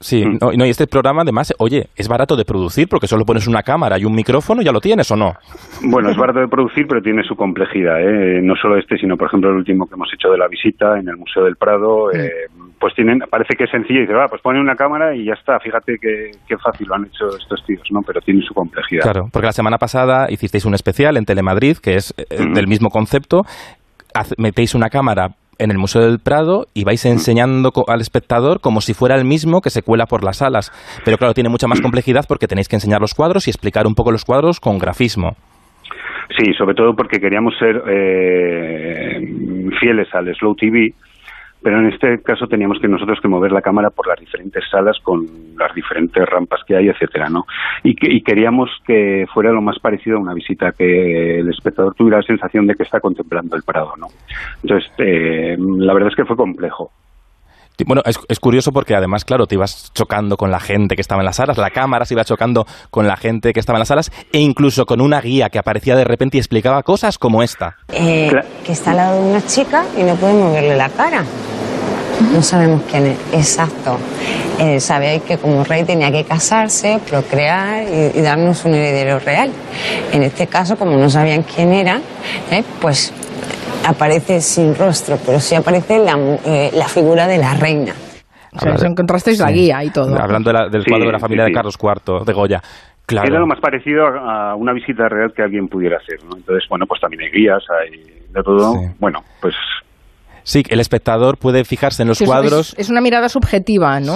sí, 0.00 0.24
mm. 0.24 0.38
no, 0.56 0.66
y 0.66 0.70
este 0.70 0.86
programa 0.86 1.22
además, 1.22 1.54
oye, 1.58 1.88
es 1.96 2.08
barato 2.08 2.36
de 2.36 2.44
producir 2.44 2.88
porque 2.88 3.06
solo 3.06 3.24
pones 3.24 3.46
una 3.46 3.62
cámara 3.62 3.98
y 3.98 4.04
un 4.04 4.14
micrófono, 4.14 4.62
¿ya 4.62 4.72
lo 4.72 4.80
tienes 4.80 5.10
o 5.10 5.16
no? 5.16 5.34
Bueno, 5.84 6.10
es 6.10 6.16
barato 6.16 6.40
de 6.40 6.48
producir, 6.48 6.86
pero 6.88 7.02
tiene 7.02 7.22
su 7.24 7.34
complejidad, 7.34 8.00
¿eh? 8.00 8.40
no 8.42 8.54
solo 8.56 8.78
este, 8.78 8.96
sino 8.96 9.16
por 9.16 9.28
ejemplo 9.28 9.50
el 9.50 9.56
último 9.56 9.86
que 9.86 9.96
hemos 9.98 10.14
hecho 10.14 10.30
de 10.30 10.38
la 10.38 10.46
visita 10.46 10.98
en 10.98 11.08
el 11.08 11.16
Museo 11.16 11.44
del 11.44 11.56
Prado, 11.56 12.12
eh, 12.12 12.46
pues 12.78 12.94
tienen, 12.94 13.18
parece 13.28 13.56
que 13.56 13.64
es 13.64 13.70
sencillo 13.70 13.98
y 13.98 14.02
dice, 14.02 14.14
va, 14.14 14.26
pues 14.28 14.40
ponen 14.40 14.62
una 14.62 14.76
cámara 14.76 15.14
y 15.14 15.24
ya 15.24 15.34
está, 15.34 15.58
fíjate 15.58 15.98
qué, 16.00 16.56
fácil 16.56 16.86
lo 16.86 16.94
han 16.94 17.06
hecho 17.06 17.26
estos 17.36 17.64
tíos, 17.66 17.82
¿no? 17.90 18.00
Pero 18.06 18.20
tiene 18.20 18.40
su 18.42 18.54
complejidad. 18.54 19.02
Claro, 19.02 19.28
porque 19.32 19.46
la 19.46 19.52
semana 19.52 19.76
pasada 19.76 20.26
hicisteis 20.30 20.64
un 20.64 20.74
especial 20.74 21.16
en 21.16 21.24
Telemadrid, 21.24 21.78
que 21.78 21.96
es 21.96 22.14
eh, 22.16 22.24
del 22.54 22.68
mismo 22.68 22.90
concepto, 22.90 23.42
metéis 24.38 24.74
una 24.74 24.88
cámara 24.88 25.30
en 25.58 25.72
el 25.72 25.78
Museo 25.78 26.02
del 26.02 26.20
Prado 26.20 26.66
y 26.72 26.84
vais 26.84 27.04
enseñando 27.04 27.72
al 27.88 28.00
espectador 28.00 28.60
como 28.60 28.80
si 28.80 28.94
fuera 28.94 29.16
el 29.16 29.24
mismo 29.24 29.60
que 29.60 29.70
se 29.70 29.82
cuela 29.82 30.06
por 30.06 30.22
las 30.22 30.38
salas. 30.38 30.70
Pero 31.04 31.18
claro, 31.18 31.34
tiene 31.34 31.50
mucha 31.50 31.66
más 31.66 31.80
complejidad 31.82 32.24
porque 32.28 32.46
tenéis 32.46 32.68
que 32.68 32.76
enseñar 32.76 33.00
los 33.00 33.14
cuadros 33.14 33.48
y 33.48 33.50
explicar 33.50 33.86
un 33.86 33.94
poco 33.94 34.12
los 34.12 34.24
cuadros 34.24 34.60
con 34.60 34.78
grafismo. 34.78 35.36
Sí, 36.36 36.52
sobre 36.54 36.74
todo 36.74 36.94
porque 36.94 37.20
queríamos 37.20 37.56
ser 37.58 37.82
eh, 37.88 39.20
fieles 39.80 40.14
al 40.14 40.34
Slow 40.34 40.54
TV, 40.54 40.92
pero 41.62 41.80
en 41.80 41.86
este 41.86 42.22
caso 42.22 42.46
teníamos 42.46 42.78
que 42.80 42.88
nosotros 42.88 43.18
que 43.20 43.28
mover 43.28 43.50
la 43.50 43.62
cámara 43.62 43.90
por 43.90 44.06
las 44.06 44.20
diferentes 44.20 44.62
salas 44.70 44.98
con 45.02 45.26
las 45.56 45.74
diferentes 45.74 46.24
rampas 46.26 46.60
que 46.66 46.76
hay, 46.76 46.88
etcétera, 46.88 47.28
¿no? 47.28 47.46
Y, 47.82 47.96
y 48.00 48.20
queríamos 48.22 48.70
que 48.86 49.26
fuera 49.32 49.50
lo 49.50 49.62
más 49.62 49.78
parecido 49.78 50.18
a 50.18 50.20
una 50.20 50.34
visita, 50.34 50.72
que 50.72 51.40
el 51.40 51.48
espectador 51.48 51.94
tuviera 51.94 52.18
la 52.18 52.22
sensación 52.22 52.66
de 52.66 52.74
que 52.74 52.84
está 52.84 53.00
contemplando 53.00 53.56
el 53.56 53.62
Prado, 53.62 53.94
¿no? 53.98 54.06
Entonces, 54.62 54.92
eh, 54.98 55.56
la 55.58 55.94
verdad 55.94 56.10
es 56.10 56.16
que 56.16 56.24
fue 56.24 56.36
complejo. 56.36 56.92
Bueno, 57.86 58.02
es, 58.04 58.40
curioso 58.40 58.72
porque 58.72 58.94
además, 58.94 59.24
claro, 59.24 59.46
te 59.46 59.54
ibas 59.54 59.92
chocando 59.94 60.36
con 60.36 60.50
la 60.50 60.58
gente 60.58 60.96
que 60.96 61.00
estaba 61.00 61.20
en 61.20 61.26
las 61.26 61.36
salas, 61.36 61.58
la 61.58 61.70
cámara 61.70 62.04
se 62.04 62.14
iba 62.14 62.24
chocando 62.24 62.66
con 62.90 63.06
la 63.06 63.16
gente 63.16 63.52
que 63.52 63.60
estaba 63.60 63.76
en 63.76 63.80
las 63.80 63.88
salas 63.88 64.10
e 64.32 64.40
incluso 64.40 64.84
con 64.84 65.00
una 65.00 65.20
guía 65.20 65.48
que 65.48 65.58
aparecía 65.58 65.94
de 65.94 66.04
repente 66.04 66.38
y 66.38 66.40
explicaba 66.40 66.82
cosas 66.82 67.18
como 67.18 67.42
esta. 67.42 67.76
Eh, 67.88 68.32
que 68.64 68.72
está 68.72 68.90
al 68.90 68.96
lado 68.96 69.22
de 69.22 69.30
una 69.30 69.46
chica 69.46 69.84
y 69.96 70.02
no 70.02 70.16
puede 70.16 70.34
moverle 70.34 70.76
la 70.76 70.88
cara. 70.88 71.24
No 72.32 72.42
sabemos 72.42 72.82
quién 72.90 73.06
es, 73.06 73.18
exacto. 73.32 73.96
Eh, 74.58 74.80
sabéis 74.80 75.22
que 75.22 75.38
como 75.38 75.62
rey 75.62 75.84
tenía 75.84 76.10
que 76.10 76.24
casarse, 76.24 76.98
procrear 77.08 77.84
y, 77.84 78.20
darnos 78.20 78.64
un 78.64 78.74
heredero 78.74 79.20
real. 79.20 79.52
En 80.12 80.24
este 80.24 80.48
caso, 80.48 80.76
como 80.76 80.96
no 80.96 81.08
sabían 81.08 81.44
quién 81.44 81.72
era, 81.72 82.00
eh, 82.50 82.64
pues 82.80 83.12
aparece 83.86 84.40
sin 84.40 84.74
rostro, 84.74 85.16
pero 85.24 85.40
sí 85.40 85.54
aparece 85.54 85.98
la, 85.98 86.16
eh, 86.44 86.70
la 86.74 86.86
figura 86.86 87.26
de 87.26 87.38
la 87.38 87.54
reina. 87.54 87.94
O 88.52 88.58
sea, 88.58 88.88
encontrasteis 88.88 89.38
la 89.40 89.52
guía 89.52 89.84
y 89.84 89.90
todo. 89.90 90.16
Hablando 90.18 90.52
del 90.52 90.84
cuadro 90.84 91.06
de 91.06 91.12
la 91.12 91.18
familia 91.18 91.44
de 91.44 91.52
Carlos 91.52 91.76
IV, 91.80 92.24
de 92.24 92.32
Goya. 92.32 92.60
Claro. 93.06 93.28
Era 93.28 93.40
lo 93.40 93.46
más 93.46 93.60
parecido 93.60 94.06
a 94.06 94.54
una 94.54 94.72
visita 94.72 95.08
real 95.08 95.32
que 95.34 95.42
alguien 95.42 95.68
pudiera 95.68 95.96
hacer, 95.96 96.22
¿no? 96.24 96.36
Entonces, 96.36 96.68
bueno, 96.68 96.84
pues 96.86 97.00
también 97.00 97.22
hay 97.22 97.30
guías, 97.30 97.62
hay 97.80 98.02
de 98.30 98.42
todo. 98.42 98.74
Bueno, 98.98 99.20
pues 99.40 99.54
Sí, 100.48 100.62
el 100.70 100.80
espectador 100.80 101.36
puede 101.36 101.62
fijarse 101.64 102.02
en 102.02 102.08
los 102.08 102.22
cuadros. 102.22 102.74
Es, 102.78 102.88
una 102.88 103.02
mirada 103.02 103.28
subjetiva, 103.28 104.00
¿no? 104.00 104.14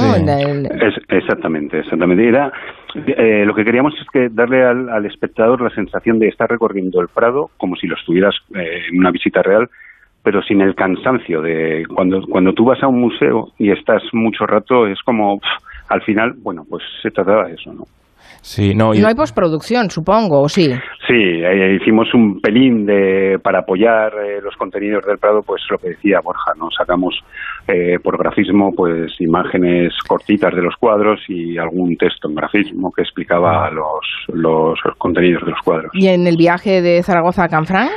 exactamente, 1.10 1.80
exactamente. 1.80 2.26
Era, 2.26 2.50
eh, 2.94 3.44
lo 3.44 3.54
que 3.54 3.64
queríamos 3.64 3.94
es 4.00 4.06
que 4.12 4.28
darle 4.30 4.64
al, 4.64 5.06
espectador 5.06 5.60
la 5.60 5.70
sensación 5.70 6.18
de 6.18 6.28
estar 6.28 6.48
recorriendo 6.48 7.00
el 7.00 7.08
Prado 7.08 7.50
como 7.56 7.76
si 7.76 7.86
lo 7.86 7.96
estuvieras 7.96 8.34
eh, 8.54 8.82
en 8.90 8.98
una 8.98 9.10
visita 9.10 9.42
real, 9.42 9.68
pero 10.22 10.42
sin 10.42 10.60
el 10.60 10.74
cansancio 10.74 11.42
de 11.42 11.84
cuando 11.94 12.22
cuando 12.28 12.52
tú 12.52 12.64
vas 12.64 12.82
a 12.82 12.88
un 12.88 13.00
museo 13.00 13.48
y 13.58 13.70
estás 13.70 14.02
mucho 14.12 14.46
rato 14.46 14.86
es 14.86 15.00
como 15.02 15.40
al 15.88 16.02
final, 16.02 16.34
bueno, 16.38 16.64
pues 16.68 16.82
se 17.02 17.10
trataba 17.10 17.48
de 17.48 17.54
eso, 17.54 17.72
¿no? 17.72 17.84
Sí, 18.40 18.74
no, 18.74 18.92
y... 18.92 19.00
no 19.00 19.08
hay 19.08 19.14
postproducción, 19.14 19.88
supongo, 19.90 20.40
¿o 20.40 20.48
sí? 20.48 20.72
Sí, 21.06 21.14
eh, 21.14 21.78
hicimos 21.80 22.14
un 22.14 22.40
pelín 22.40 22.86
de, 22.86 23.40
para 23.42 23.60
apoyar 23.60 24.12
eh, 24.24 24.40
los 24.40 24.54
contenidos 24.56 25.04
del 25.04 25.18
Prado, 25.18 25.42
pues 25.42 25.60
lo 25.68 25.78
que 25.78 25.90
decía 25.90 26.20
Borja, 26.20 26.52
¿no? 26.56 26.70
Sacamos 26.70 27.24
eh, 27.66 27.98
por 28.00 28.16
grafismo 28.16 28.72
pues 28.72 29.20
imágenes 29.20 29.94
cortitas 30.06 30.54
de 30.54 30.62
los 30.62 30.76
cuadros 30.76 31.20
y 31.28 31.58
algún 31.58 31.96
texto 31.96 32.28
en 32.28 32.36
grafismo 32.36 32.92
que 32.92 33.02
explicaba 33.02 33.68
los, 33.70 34.00
los, 34.32 34.78
contenidos 34.96 35.44
de 35.44 35.50
los 35.50 35.60
cuadros. 35.62 35.90
¿Y 35.92 36.06
en 36.06 36.26
el 36.28 36.36
viaje 36.36 36.80
de 36.80 37.02
Zaragoza 37.02 37.44
a 37.44 37.48
Canfrán? 37.48 37.88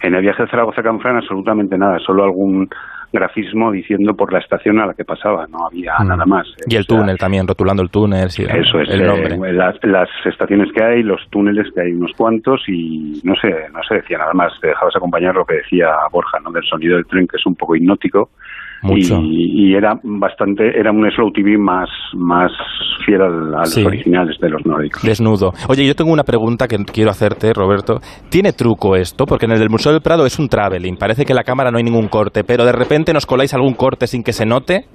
En 0.00 0.14
el 0.14 0.22
viaje 0.22 0.44
de 0.44 0.48
Zaragoza 0.48 0.82
a 0.82 0.84
Canfrán 0.84 1.16
absolutamente 1.16 1.76
nada, 1.76 1.98
solo 1.98 2.22
algún 2.22 2.68
grafismo 3.12 3.70
diciendo 3.70 4.14
por 4.14 4.32
la 4.32 4.38
estación 4.38 4.80
a 4.80 4.86
la 4.86 4.94
que 4.94 5.04
pasaba, 5.04 5.46
no 5.46 5.66
había 5.66 5.92
Mm. 6.00 6.08
nada 6.08 6.24
más. 6.26 6.46
Y 6.66 6.74
el 6.76 6.80
O 6.80 6.84
sea, 6.84 6.96
túnel 6.98 7.18
también, 7.18 7.46
rotulando 7.46 7.82
el 7.82 7.90
túnel, 7.90 8.30
sí, 8.30 8.44
Eso 8.44 8.80
es, 8.80 8.88
el 8.90 9.02
eh, 9.02 9.06
nombre. 9.06 9.52
las, 9.52 9.76
las 9.82 10.08
estaciones 10.24 10.68
que 10.72 10.82
hay, 10.82 11.02
los 11.02 11.20
túneles 11.30 11.66
que 11.74 11.82
hay 11.82 11.92
unos 11.92 12.12
cuantos 12.16 12.62
y 12.68 13.20
no 13.24 13.34
sé, 13.36 13.48
no 13.72 13.80
se 13.88 13.96
decía 13.96 14.18
nada 14.18 14.32
más, 14.32 14.52
te 14.60 14.68
dejabas 14.68 14.96
acompañar 14.96 15.34
lo 15.34 15.44
que 15.44 15.56
decía 15.56 15.88
Borja, 16.10 16.38
¿no? 16.40 16.50
Del 16.52 16.64
sonido 16.64 16.96
del 16.96 17.06
tren 17.06 17.26
que 17.26 17.36
es 17.36 17.46
un 17.46 17.54
poco 17.54 17.76
hipnótico 17.76 18.30
Mucho. 18.82 19.20
y, 19.22 19.70
y 19.70 19.74
era 19.74 19.94
bastante, 20.02 20.78
era 20.78 20.90
un 20.90 21.08
slow 21.10 21.30
TV 21.32 21.56
más, 21.58 21.88
más 22.14 22.50
fiel 23.06 23.22
a 23.22 23.28
los 23.28 23.70
Sí. 23.74 23.84
originales 23.84 24.36
de 24.40 24.50
los 24.50 24.64
nórdicos. 24.66 25.02
Desnudo. 25.02 25.52
Oye, 25.68 25.86
yo 25.86 25.94
tengo 25.94 26.12
una 26.12 26.24
pregunta 26.24 26.66
que 26.68 26.76
quiero 26.92 27.10
hacerte, 27.10 27.52
Roberto. 27.52 27.98
¿Tiene 28.30 28.52
truco 28.52 28.96
esto? 28.96 29.24
Porque 29.26 29.46
en 29.46 29.52
el 29.52 29.58
del 29.60 29.70
Museo 29.70 29.92
del 29.92 30.02
Prado 30.02 30.26
es 30.26 30.38
un 30.38 30.48
traveling. 30.48 30.96
Parece 30.96 31.24
que 31.24 31.32
en 31.32 31.36
la 31.36 31.44
cámara 31.44 31.70
no 31.70 31.78
hay 31.78 31.84
ningún 31.84 32.08
corte, 32.08 32.44
pero 32.44 32.64
de 32.64 32.72
repente 32.72 33.12
nos 33.12 33.26
coláis 33.26 33.54
algún 33.54 33.74
corte 33.74 34.06
sin 34.06 34.22
que 34.22 34.32
se 34.32 34.46
note. 34.46 34.86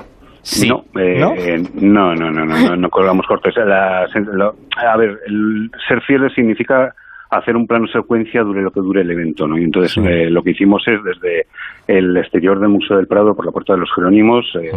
Sí. 0.42 0.70
No, 0.70 0.84
eh, 1.02 1.20
¿No? 1.20 1.34
no, 1.82 2.16
no, 2.16 2.32
no, 2.32 2.46
no, 2.46 2.70
no, 2.70 2.76
no 2.78 2.90
colgamos 2.90 3.26
cortes. 3.28 3.54
La- 3.58 4.06
lo- 4.34 4.54
a 4.78 4.98
ver, 4.98 5.18
el 5.28 5.70
ser 5.88 6.02
fieles 6.04 6.32
significa 6.34 6.94
hacer 7.30 7.58
un 7.58 7.68
plano 7.68 7.86
secuencia 7.88 8.42
dure 8.42 8.62
lo 8.62 8.72
que 8.72 8.80
dure 8.80 9.02
el 9.02 9.12
evento, 9.12 9.46
¿no? 9.48 9.58
Y 9.58 9.64
entonces 9.66 9.92
Sí. 9.92 10.00
eh, 10.02 10.30
lo 10.30 10.42
que 10.44 10.52
hicimos 10.52 10.82
es 10.88 11.04
desde 11.04 11.48
el 11.88 12.16
exterior 12.18 12.60
del 12.60 12.70
Museo 12.70 12.98
del 12.98 13.08
Prado 13.08 13.36
por 13.36 13.46
la 13.46 13.52
Puerta 13.52 13.74
de 13.74 13.80
los 13.80 13.90
Jerónimos, 13.96 14.46
eh, 14.62 14.72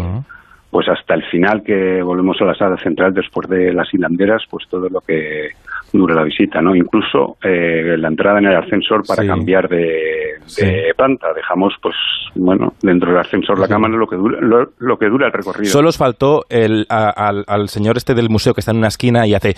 pues 0.71 0.89
hasta 0.89 1.15
el 1.15 1.25
final 1.25 1.63
que 1.65 2.01
volvemos 2.03 2.41
a 2.41 2.45
la 2.45 2.55
sala 2.55 2.77
central 2.79 3.13
después 3.13 3.49
de 3.49 3.73
las 3.73 3.93
hilanderas, 3.93 4.43
pues 4.49 4.67
todo 4.69 4.89
lo 4.89 5.01
que 5.01 5.49
dure 5.93 6.15
la 6.15 6.23
visita, 6.23 6.63
¿no? 6.63 6.77
Incluso 6.77 7.37
eh, 7.43 7.97
la 7.99 8.07
entrada 8.07 8.39
en 8.39 8.47
el 8.47 8.57
ascensor 8.57 9.03
para 9.05 9.23
Sí. 9.23 9.29
cambiar 9.29 9.69
de, 9.69 9.77
de 9.79 10.41
Sí. 10.47 10.65
planta. 10.97 11.33
Dejamos, 11.35 11.75
pues, 11.83 11.97
bueno, 12.37 12.75
dentro 12.83 13.11
del 13.11 13.19
ascensor 13.19 13.59
la 13.59 13.67
cámara 13.67 13.95
lo 13.97 14.07
que 14.07 14.15
dura, 14.15 14.39
lo, 14.41 14.71
lo 14.79 14.97
que 14.97 15.07
dura 15.09 15.27
el 15.27 15.33
recorrido. 15.33 15.73
Solo 15.73 15.89
os 15.89 15.99
faltó 15.99 16.45
el, 16.49 16.87
a- 16.89 17.11
al, 17.11 17.45
al 17.49 17.69
señor 17.69 17.97
este 17.97 18.15
del 18.15 18.31
museo 18.31 18.55
que 18.55 18.61
está 18.61 18.71
en 18.71 18.79
una 18.79 18.89
esquina 18.89 19.27
y 19.27 19.35
hace 19.35 19.55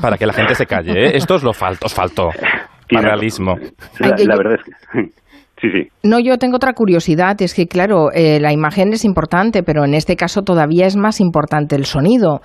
para 0.00 0.16
que 0.16 0.24
la 0.26 0.32
gente 0.32 0.54
se 0.54 0.64
calle. 0.66 0.92
¿eh? 1.08 1.10
Esto 1.16 1.34
os 1.34 1.42
lo 1.42 1.52
faltó, 1.52 1.84
os 1.86 1.94
faltó. 1.94 2.30
Realismo. 2.88 3.58
La, 4.00 4.14
la 4.18 4.36
verdad 4.36 4.54
es 4.54 4.62
que 4.64 5.10
sí, 5.62 5.70
sí. 5.70 5.88
No, 6.02 6.18
yo 6.20 6.36
tengo 6.36 6.56
otra 6.56 6.74
curiosidad, 6.74 7.40
es 7.40 7.54
que 7.54 7.66
claro, 7.66 8.10
eh, 8.12 8.38
la 8.40 8.52
imagen 8.52 8.92
es 8.92 9.04
importante, 9.04 9.62
pero 9.62 9.84
en 9.84 9.94
este 9.94 10.16
caso 10.16 10.42
todavía 10.42 10.86
es 10.86 10.96
más 10.96 11.20
importante 11.20 11.76
el 11.76 11.86
sonido. 11.86 12.40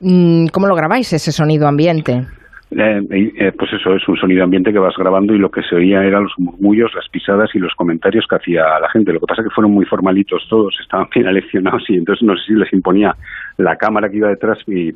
Mm, 0.00 0.46
¿Cómo 0.52 0.68
lo 0.68 0.76
grabáis 0.76 1.12
ese 1.12 1.32
sonido 1.32 1.66
ambiente? 1.66 2.22
Eh, 2.70 3.00
eh, 3.10 3.52
pues 3.58 3.72
eso 3.72 3.94
es 3.94 4.06
un 4.06 4.16
sonido 4.18 4.44
ambiente 4.44 4.72
que 4.72 4.78
vas 4.78 4.94
grabando 4.98 5.34
y 5.34 5.38
lo 5.38 5.50
que 5.50 5.62
se 5.62 5.74
oía 5.74 6.04
eran 6.04 6.24
los 6.24 6.34
murmullos, 6.36 6.92
las 6.94 7.08
pisadas 7.08 7.48
y 7.54 7.58
los 7.58 7.74
comentarios 7.74 8.26
que 8.28 8.36
hacía 8.36 8.62
la 8.78 8.90
gente. 8.90 9.12
Lo 9.12 9.20
que 9.20 9.26
pasa 9.26 9.40
es 9.40 9.48
que 9.48 9.54
fueron 9.54 9.72
muy 9.72 9.86
formalitos 9.86 10.46
todos, 10.50 10.76
estaban 10.82 11.08
bien 11.14 11.28
aleccionados 11.28 11.82
y 11.88 11.94
entonces 11.96 12.22
no 12.26 12.36
sé 12.36 12.42
si 12.46 12.52
les 12.52 12.70
imponía 12.74 13.14
la 13.56 13.76
cámara 13.76 14.10
que 14.10 14.18
iba 14.18 14.28
detrás 14.28 14.58
y, 14.66 14.90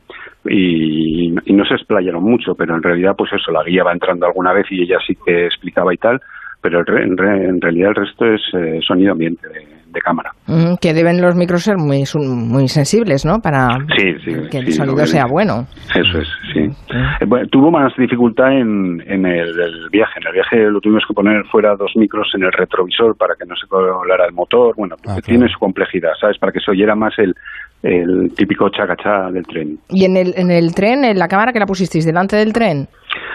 y, 0.44 1.34
y 1.46 1.52
no 1.54 1.64
se 1.64 1.74
explayaron 1.74 2.22
mucho, 2.22 2.54
pero 2.54 2.76
en 2.76 2.82
realidad 2.82 3.14
pues 3.16 3.32
eso, 3.32 3.50
la 3.50 3.64
guía 3.64 3.84
va 3.84 3.92
entrando 3.92 4.26
alguna 4.26 4.52
vez 4.52 4.66
y 4.70 4.82
ella 4.82 4.98
sí 5.06 5.14
que 5.24 5.46
explicaba 5.46 5.94
y 5.94 5.96
tal, 5.96 6.20
pero 6.62 6.80
el 6.80 6.86
re- 6.86 7.04
en, 7.04 7.16
re- 7.18 7.44
en 7.44 7.60
realidad 7.60 7.90
el 7.90 7.96
resto 7.96 8.24
es 8.24 8.40
eh, 8.54 8.80
sonido 8.86 9.12
ambiente 9.12 9.46
de, 9.48 9.66
de 9.92 10.00
cámara. 10.00 10.30
Mm, 10.46 10.76
que 10.80 10.94
deben 10.94 11.20
los 11.20 11.34
micros 11.34 11.62
ser 11.64 11.76
muy, 11.76 12.04
muy 12.16 12.68
sensibles, 12.68 13.24
¿no? 13.26 13.40
Para 13.40 13.76
Sí, 13.98 14.14
sí, 14.24 14.32
que 14.50 14.58
el 14.58 14.66
sí, 14.66 14.72
sonido 14.72 15.04
sea 15.06 15.26
bueno. 15.26 15.66
Eso 15.94 16.18
es, 16.18 16.28
sí. 16.54 16.60
Eh, 16.60 17.24
bueno, 17.26 17.46
tuvo 17.48 17.70
más 17.70 17.92
dificultad 17.98 18.52
en, 18.52 19.02
en 19.06 19.26
el, 19.26 19.48
el 19.60 19.88
viaje. 19.90 20.18
En 20.20 20.26
el 20.28 20.32
viaje 20.32 20.56
lo 20.70 20.80
tuvimos 20.80 21.04
que 21.06 21.12
poner 21.14 21.44
fuera 21.46 21.74
dos 21.76 21.92
micros 21.96 22.28
en 22.34 22.44
el 22.44 22.52
retrovisor 22.52 23.16
para 23.16 23.34
que 23.34 23.44
no 23.44 23.54
se 23.56 23.66
colara 23.66 24.24
el 24.26 24.32
motor. 24.32 24.74
Bueno, 24.76 24.96
Ah, 25.06 25.18
tiene 25.22 25.40
claro. 25.40 25.52
su 25.52 25.58
complejidad, 25.58 26.12
¿sabes? 26.20 26.38
Para 26.38 26.52
que 26.52 26.60
se 26.60 26.70
oyera 26.70 26.94
más 26.94 27.12
el, 27.18 27.34
el 27.82 28.32
típico 28.36 28.68
chacachá 28.70 29.30
del 29.30 29.44
tren. 29.46 29.78
¿Y 29.90 30.04
en 30.04 30.16
el, 30.16 30.32
en 30.36 30.50
el 30.50 30.74
tren, 30.74 31.04
en 31.04 31.18
la 31.18 31.28
cámara 31.28 31.52
que 31.52 31.58
la 31.58 31.66
pusisteis 31.66 32.04
delante 32.06 32.36
del 32.36 32.52
tren? 32.52 32.88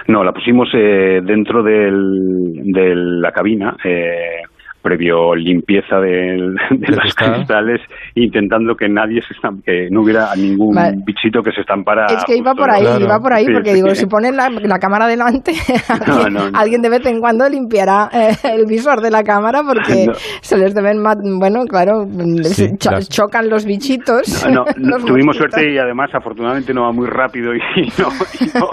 No, 0.07 0.23
la 0.23 0.31
pusimos 0.31 0.69
eh, 0.73 1.19
dentro 1.23 1.63
del, 1.63 2.53
de 2.63 2.93
la 2.95 3.31
cabina. 3.31 3.75
Eh, 3.83 4.41
previo 4.79 5.35
limpieza 5.35 5.99
del- 5.99 6.53
de, 6.69 6.87
los 6.87 6.99
cristal. 7.01 7.33
cristales 7.33 7.81
intentando 8.15 8.73
que 8.75 8.87
nadie 8.87 9.21
se 9.21 9.33
estam- 9.33 9.61
que 9.61 9.89
no 9.91 10.01
hubiera 10.01 10.33
ningún 10.37 10.73
Vale. 10.75 10.95
bichito 11.05 11.41
que 11.41 11.51
se 11.51 11.59
estampara 11.61 12.05
Es 12.05 12.23
que 12.23 12.37
iba 12.37 12.53
por 12.53 12.69
ahí, 12.71 12.83
Claro. 12.83 13.03
iba 13.03 13.19
por 13.19 13.33
ahí, 13.33 13.45
Sí, 13.47 13.51
porque 13.53 13.71
sí. 13.71 13.75
digo, 13.75 13.93
si 13.95 14.05
ponen 14.05 14.37
la, 14.37 14.49
la 14.49 14.77
cámara 14.79 15.07
delante, 15.07 15.51
alguien, 15.89 16.33
no, 16.33 16.49
no. 16.51 16.57
alguien 16.57 16.81
de 16.81 16.89
vez 16.89 17.05
en 17.05 17.19
cuando 17.19 17.49
limpiará 17.49 18.07
eh, 18.13 18.29
el 18.53 18.65
visor 18.65 19.01
de 19.01 19.11
la 19.11 19.23
cámara 19.23 19.61
porque 19.67 20.05
No. 20.07 20.13
se 20.41 20.57
les 20.57 20.73
deben, 20.73 21.03
bueno, 21.37 21.65
claro, 21.65 22.05
Sí, 22.43 22.69
cho- 22.79 22.91
las- 22.91 23.09
chocan 23.09 23.49
los 23.49 23.65
bichitos. 23.65 24.45
No, 24.47 24.63
no, 24.63 24.65
los 24.77 25.03
tuvimos 25.05 25.35
mosquitos. 25.35 25.51
suerte 25.51 25.73
y 25.73 25.77
además 25.79 26.11
afortunadamente 26.13 26.73
no 26.73 26.83
va 26.83 26.93
muy 26.93 27.07
rápido 27.07 27.53
y, 27.53 27.57
y 27.57 27.81
no, 27.99 28.07
y 28.39 28.57
no- 28.57 28.69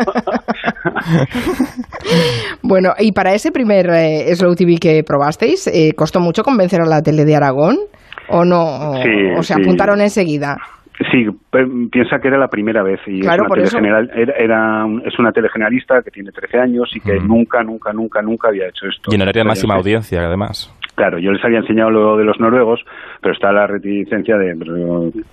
Bueno, 2.62 2.94
y 2.98 3.12
para 3.12 3.34
ese 3.34 3.52
primer 3.52 3.88
eh, 3.90 4.34
Slow 4.34 4.54
TV 4.54 4.76
que 4.78 5.04
probasteis, 5.04 5.66
eh, 5.66 5.92
¿costó 5.96 6.20
mucho 6.20 6.42
convencer 6.42 6.80
a 6.80 6.86
la 6.86 7.02
tele 7.02 7.24
de 7.24 7.36
Aragón? 7.36 7.76
¿O 8.28 8.44
no? 8.44 8.90
O, 8.92 9.02
Sí, 9.02 9.08
o 9.36 9.42
se 9.42 9.54
sí. 9.54 9.60
apuntaron 9.60 10.00
enseguida? 10.00 10.56
Sí, 11.10 11.26
piensa 11.90 12.18
que 12.20 12.28
era 12.28 12.38
la 12.38 12.48
primera 12.48 12.82
vez 12.82 13.00
y 13.06 13.20
Claro, 13.20 13.42
es, 13.44 13.48
por 13.48 13.58
una 13.58 13.66
eso. 13.66 13.78
telegeneral- 13.78 14.10
era, 14.14 14.32
era 14.38 14.84
un- 14.84 15.02
es 15.04 15.18
una 15.18 15.32
telegeneralista 15.32 16.00
que 16.02 16.10
tiene 16.10 16.30
13 16.30 16.58
años 16.58 16.88
y 16.94 17.00
que 17.00 17.18
nunca, 17.18 17.62
nunca, 17.64 17.92
nunca, 17.92 18.22
nunca 18.22 18.48
había 18.48 18.68
hecho 18.68 18.86
esto. 18.86 19.10
Y 19.10 19.16
en 19.16 19.22
Había 19.22 19.44
máxima 19.44 19.74
audiencia, 19.74 20.24
además. 20.24 20.72
Claro, 20.94 21.18
yo 21.18 21.32
les 21.32 21.44
había 21.44 21.58
enseñado 21.58 21.90
lo 21.90 22.16
de 22.16 22.24
los 22.24 22.38
noruegos, 22.38 22.80
pero 23.20 23.34
está 23.34 23.52
la 23.52 23.66
reticencia 23.66 24.36
de 24.36 24.56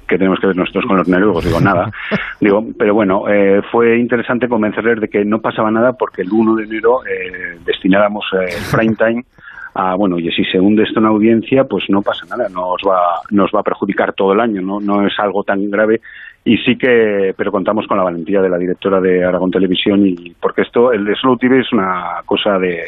qué 0.08 0.18
tenemos 0.18 0.40
que 0.40 0.48
ver 0.48 0.56
nosotros 0.56 0.86
con 0.88 0.98
los 0.98 1.08
noruegos. 1.08 1.46
Digo, 1.46 1.60
nada. 1.60 1.92
Digo, 2.40 2.66
pero 2.78 2.96
bueno, 2.96 3.28
eh, 3.30 3.62
fue 3.72 3.98
interesante 4.00 4.48
convencerles 4.48 5.00
de 5.00 5.08
que 5.08 5.24
no 5.24 5.40
pasaba 5.40 5.70
nada 5.70 5.94
porque 5.94 6.24
el 6.24 6.32
1 6.32 6.56
de 6.56 6.64
enero 6.64 7.06
eh, 7.06 7.60
destináramos 7.64 8.26
eh, 8.34 8.56
el 8.58 8.78
prime 8.78 8.96
time 8.96 9.26
a, 9.74 9.96
bueno, 9.96 10.20
y 10.20 10.30
si 10.32 10.44
se 10.46 10.60
hunde 10.60 10.84
esto 10.84 11.00
en 11.00 11.06
audiencia, 11.06 11.64
pues 11.64 11.86
no 11.90 12.02
pasa 12.02 12.26
nada, 12.26 12.50
nos 12.50 12.82
va, 12.86 13.22
nos 13.30 13.52
va 13.56 13.62
a 13.62 13.64
perjudicar 13.64 14.14
todo 14.14 14.34
el 14.34 14.42
año, 14.42 14.62
no, 14.62 14.80
no 14.80 15.06
es 15.06 15.14
algo 15.20 15.44
tan 15.44 15.70
grave. 15.70 16.02
Y 16.44 16.58
sí 16.58 16.76
que, 16.76 17.34
pero 17.38 17.52
contamos 17.52 17.86
con 17.88 17.98
la 17.98 18.04
valentía 18.04 18.42
de 18.42 18.50
la 18.50 18.58
directora 18.58 19.00
de 19.00 19.24
Aragón 19.24 19.52
Televisión 19.52 20.08
y 20.08 20.34
porque 20.42 20.64
esto, 20.64 20.92
el 20.92 21.06
Slow 21.22 21.38
TV 21.38 21.60
es 21.60 21.72
una 21.72 22.22
cosa 22.26 22.58
de 22.58 22.80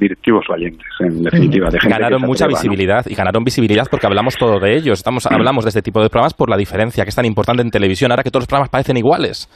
directivos 0.00 0.44
valientes, 0.48 0.88
en 0.98 1.22
definitiva. 1.22 1.70
De 1.70 1.78
gente 1.78 1.94
Ganaron 1.94 2.22
mucha 2.22 2.46
atreva, 2.46 2.58
¿no? 2.58 2.70
visibilidad 2.70 3.06
y 3.06 3.14
ganaron 3.14 3.44
visibilidad 3.44 3.86
porque 3.88 4.06
hablamos 4.06 4.36
todo 4.36 4.58
de 4.58 4.74
ellos. 4.74 4.98
Estamos, 4.98 5.26
hablamos 5.26 5.64
de 5.64 5.68
este 5.68 5.82
tipo 5.82 6.02
de 6.02 6.08
programas 6.08 6.34
por 6.34 6.50
la 6.50 6.56
diferencia 6.56 7.04
que 7.04 7.10
es 7.10 7.14
tan 7.14 7.24
importante 7.24 7.62
en 7.62 7.70
televisión 7.70 8.10
ahora 8.10 8.24
que 8.24 8.30
todos 8.30 8.42
los 8.42 8.48
programas 8.48 8.70
parecen 8.70 8.96
iguales. 8.96 9.48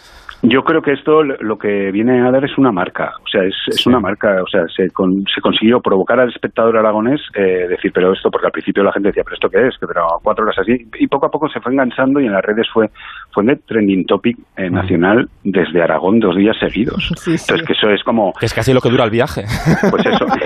Yo 0.44 0.64
creo 0.64 0.82
que 0.82 0.92
esto 0.92 1.22
lo 1.22 1.56
que 1.56 1.92
viene 1.92 2.20
a 2.26 2.30
dar 2.32 2.44
es 2.44 2.58
una 2.58 2.72
marca, 2.72 3.12
o 3.24 3.28
sea, 3.28 3.44
es, 3.44 3.54
es 3.68 3.86
una 3.86 4.00
marca, 4.00 4.42
o 4.42 4.46
sea, 4.48 4.62
se, 4.74 4.90
con- 4.90 5.24
se 5.32 5.40
consiguió 5.40 5.80
provocar 5.80 6.18
al 6.18 6.30
espectador 6.30 6.76
aragonés, 6.76 7.20
eh, 7.36 7.68
decir, 7.68 7.92
pero 7.94 8.12
esto, 8.12 8.28
porque 8.28 8.46
al 8.46 8.52
principio 8.52 8.82
la 8.82 8.92
gente 8.92 9.10
decía, 9.10 9.22
pero 9.24 9.34
esto 9.36 9.48
qué 9.48 9.68
es, 9.68 9.78
que 9.78 9.86
pero 9.86 10.04
cuatro 10.20 10.44
horas 10.44 10.58
así, 10.58 10.72
y 10.98 11.06
poco 11.06 11.26
a 11.26 11.30
poco 11.30 11.48
se 11.48 11.60
fue 11.60 11.70
enganchando 11.72 12.18
y 12.20 12.26
en 12.26 12.32
las 12.32 12.42
redes 12.44 12.66
fue 12.72 12.90
fue 13.30 13.44
de 13.44 13.54
trending 13.56 14.04
topic 14.04 14.36
eh, 14.56 14.68
nacional 14.68 15.28
desde 15.44 15.80
Aragón 15.80 16.18
dos 16.18 16.34
días 16.36 16.56
seguidos. 16.58 17.12
Sí, 17.18 17.38
sí. 17.38 17.44
Entonces 17.52 17.66
que 17.66 17.72
eso 17.74 17.88
es 17.90 18.02
como, 18.02 18.32
es 18.40 18.52
casi 18.52 18.72
lo 18.72 18.80
que 18.80 18.90
dura 18.90 19.04
el 19.04 19.10
viaje. 19.10 19.44
pues 19.90 20.04
eso. 20.06 20.26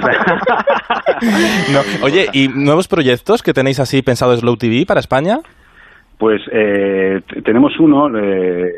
No. 1.73 1.81
Oye, 2.05 2.27
¿y 2.33 2.49
nuevos 2.49 2.89
proyectos 2.89 3.43
que 3.43 3.53
tenéis 3.53 3.81
así 3.81 4.03
pensado 4.03 4.33
de 4.33 4.39
Slow 4.39 4.57
TV 4.57 4.85
para 4.87 5.01
España? 5.01 5.39
Pues 6.19 6.43
eh, 6.53 7.21
tenemos 7.45 7.73
uno, 7.79 8.09
eh, 8.19 8.73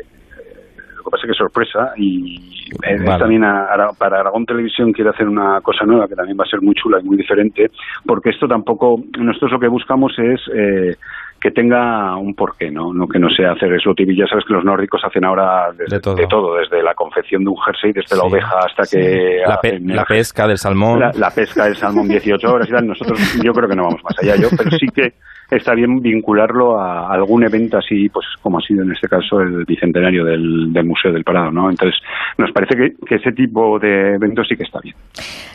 lo 0.99 1.03
que 1.05 1.09
pasa 1.11 1.21
es 1.23 1.25
que 1.27 1.31
es 1.31 1.37
sorpresa, 1.37 1.93
y 1.97 2.39
es 2.83 3.03
también 3.17 3.43
a- 3.43 3.67
para 3.97 4.19
Aragón 4.19 4.45
Televisión 4.45 4.91
quiere 4.93 5.09
hacer 5.09 5.27
una 5.27 5.59
cosa 5.61 5.85
nueva 5.85 6.07
que 6.07 6.15
también 6.15 6.37
va 6.39 6.43
a 6.43 6.49
ser 6.49 6.61
muy 6.61 6.75
chula 6.75 6.99
y 6.99 7.03
muy 7.03 7.17
diferente, 7.17 7.71
porque 8.05 8.29
esto 8.29 8.47
tampoco, 8.47 9.01
nosotros 9.17 9.51
lo 9.53 9.59
que 9.59 9.67
buscamos 9.67 10.13
es 10.19 10.39
eh, 10.53 10.95
que 11.39 11.51
tenga 11.51 12.17
un 12.17 12.35
porqué, 12.35 12.69
¿no? 12.69 12.93
no 12.93 13.07
que 13.07 13.17
no 13.17 13.29
sea 13.29 13.53
hacer 13.53 13.71
eso 13.73 13.93
TV. 13.95 14.13
Ya 14.13 14.27
sabes 14.27 14.43
que 14.45 14.53
los 14.53 14.65
nórdicos 14.65 15.01
hacen 15.05 15.23
ahora 15.23 15.71
desde, 15.71 15.95
De 15.95 16.27
todo. 16.27 16.55
desde 16.57 16.83
la 16.83 16.93
confección 16.93 17.45
de 17.45 17.49
un 17.51 17.57
jersey, 17.61 17.93
desde 17.93 18.17
la 18.17 18.23
oveja 18.23 18.59
hasta 18.59 18.83
sí. 18.83 18.97
que 18.97 19.41
La, 19.47 19.57
pe- 19.61 19.79
pesca 20.05 20.45
del 20.47 20.57
salmón. 20.57 20.99
la, 20.99 21.11
la 21.15 21.31
pesca 21.31 21.63
del 21.63 21.77
salmón 21.77 22.09
18 22.09 22.45
horas 22.53 22.67
y 22.67 22.73
tal. 22.73 22.85
Nosotros, 22.87 23.17
yo 23.41 23.53
creo 23.53 23.69
que 23.69 23.75
no 23.77 23.83
vamos 23.85 24.03
más 24.03 24.15
allá, 24.21 24.35
yo, 24.35 24.49
pero 24.57 24.69
sí 24.71 24.87
que 24.93 25.13
está 25.51 25.73
bien 25.73 25.99
vincularlo 26.01 26.79
a 26.79 27.11
algún 27.11 27.43
evento 27.43 27.77
así, 27.77 28.07
pues 28.09 28.25
como 28.41 28.59
ha 28.59 28.61
sido 28.61 28.83
en 28.83 28.91
este 28.91 29.07
caso 29.07 29.39
el 29.41 29.65
bicentenario 29.65 30.23
del, 30.25 30.69
Museo 30.83 31.11
del 31.11 31.23
Prado, 31.23 31.51
¿no? 31.51 31.69
Entonces, 31.69 31.99
nos 32.37 32.51
parece 32.51 32.75
que, 32.75 33.15
ese 33.15 33.31
tipo 33.31 33.79
de 33.79 34.15
eventos 34.15 34.47
sí 34.47 34.55
que 34.55 34.63
está 34.63 34.79
bien. 34.81 34.95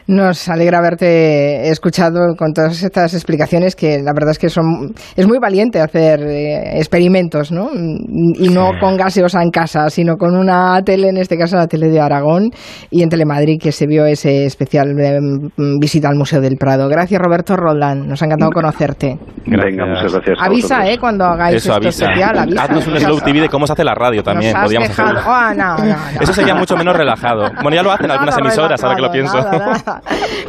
Nos 0.07 0.49
alegra 0.49 0.79
haberte 0.79 1.71
escuchado 1.71 2.35
con 2.37 2.53
todas 2.53 2.83
estas 2.83 3.15
explicaciones 3.15 3.75
que 3.75 3.99
la 4.03 4.13
verdad 4.13 4.33
es 4.33 4.39
que 4.39 4.49
son 4.49 4.93
es 5.17 5.27
muy 5.27 5.39
valiente 5.39 5.81
hacer 5.81 6.21
eh, 6.21 6.77
experimentos, 6.77 7.51
¿no? 7.51 7.71
Y 7.73 8.49
no 8.49 8.73
con 8.81 8.97
gaseosa 8.97 9.43
en 9.43 9.51
casa, 9.51 9.89
sino 9.89 10.17
con 10.17 10.37
una 10.37 10.81
tele, 10.83 11.09
en 11.09 11.17
este 11.17 11.39
caso 11.39 11.57
la 11.57 11.67
tele 11.67 11.89
de 11.89 12.01
Aragón 12.01 12.51
y 12.91 13.03
en 13.03 13.09
Telemadrid 13.09 13.59
que 13.61 13.73
se 13.73 13.87
vio 13.87 14.05
ese 14.05 14.45
especial 14.45 14.95
mm, 14.95 15.79
visita 15.81 16.09
al 16.09 16.17
Museo 16.17 16.41
del 16.41 16.57
Prado. 16.57 16.89
Gracias 16.89 17.21
Roberto 17.21 17.57
Roldán, 17.57 18.07
nos 18.07 18.23
ha 18.23 18.27
encantado 18.27 18.51
conocerte. 18.53 19.17
Venga, 19.47 19.84
muchas 19.87 20.13
gracias. 20.13 20.39
Avisa, 20.41 20.89
¿eh? 20.89 20.99
Cuando 20.99 21.25
hagáis 21.25 21.57
Eso, 21.57 21.71
esto 21.71 21.77
avisa. 21.77 22.05
especial, 22.05 22.39
avisa. 22.39 22.63
Haznos 22.65 22.87
un 22.87 23.01
slow 23.01 23.21
TV 23.21 23.41
de 23.41 23.49
cómo 23.49 23.67
se 23.67 23.73
hace 23.73 23.85
la 23.85 23.95
radio 23.95 24.23
también. 24.23 24.55
Podríamos 24.61 24.91
hacerlo. 24.91 25.21
Oh, 25.27 25.55
no, 25.55 25.79
no, 25.79 25.97
Eso 26.21 26.33
sería 26.33 26.55
mucho 26.55 26.77
menos 26.77 26.97
relajado. 26.97 27.51
Bueno, 27.63 27.75
ya 27.75 27.83
lo 27.83 27.93
hacen 27.93 28.11
algunas 28.11 28.37
emisoras, 28.39 28.83
ahora 28.83 28.97
que 28.97 29.03
lo 29.03 29.11
pienso. 29.11 29.39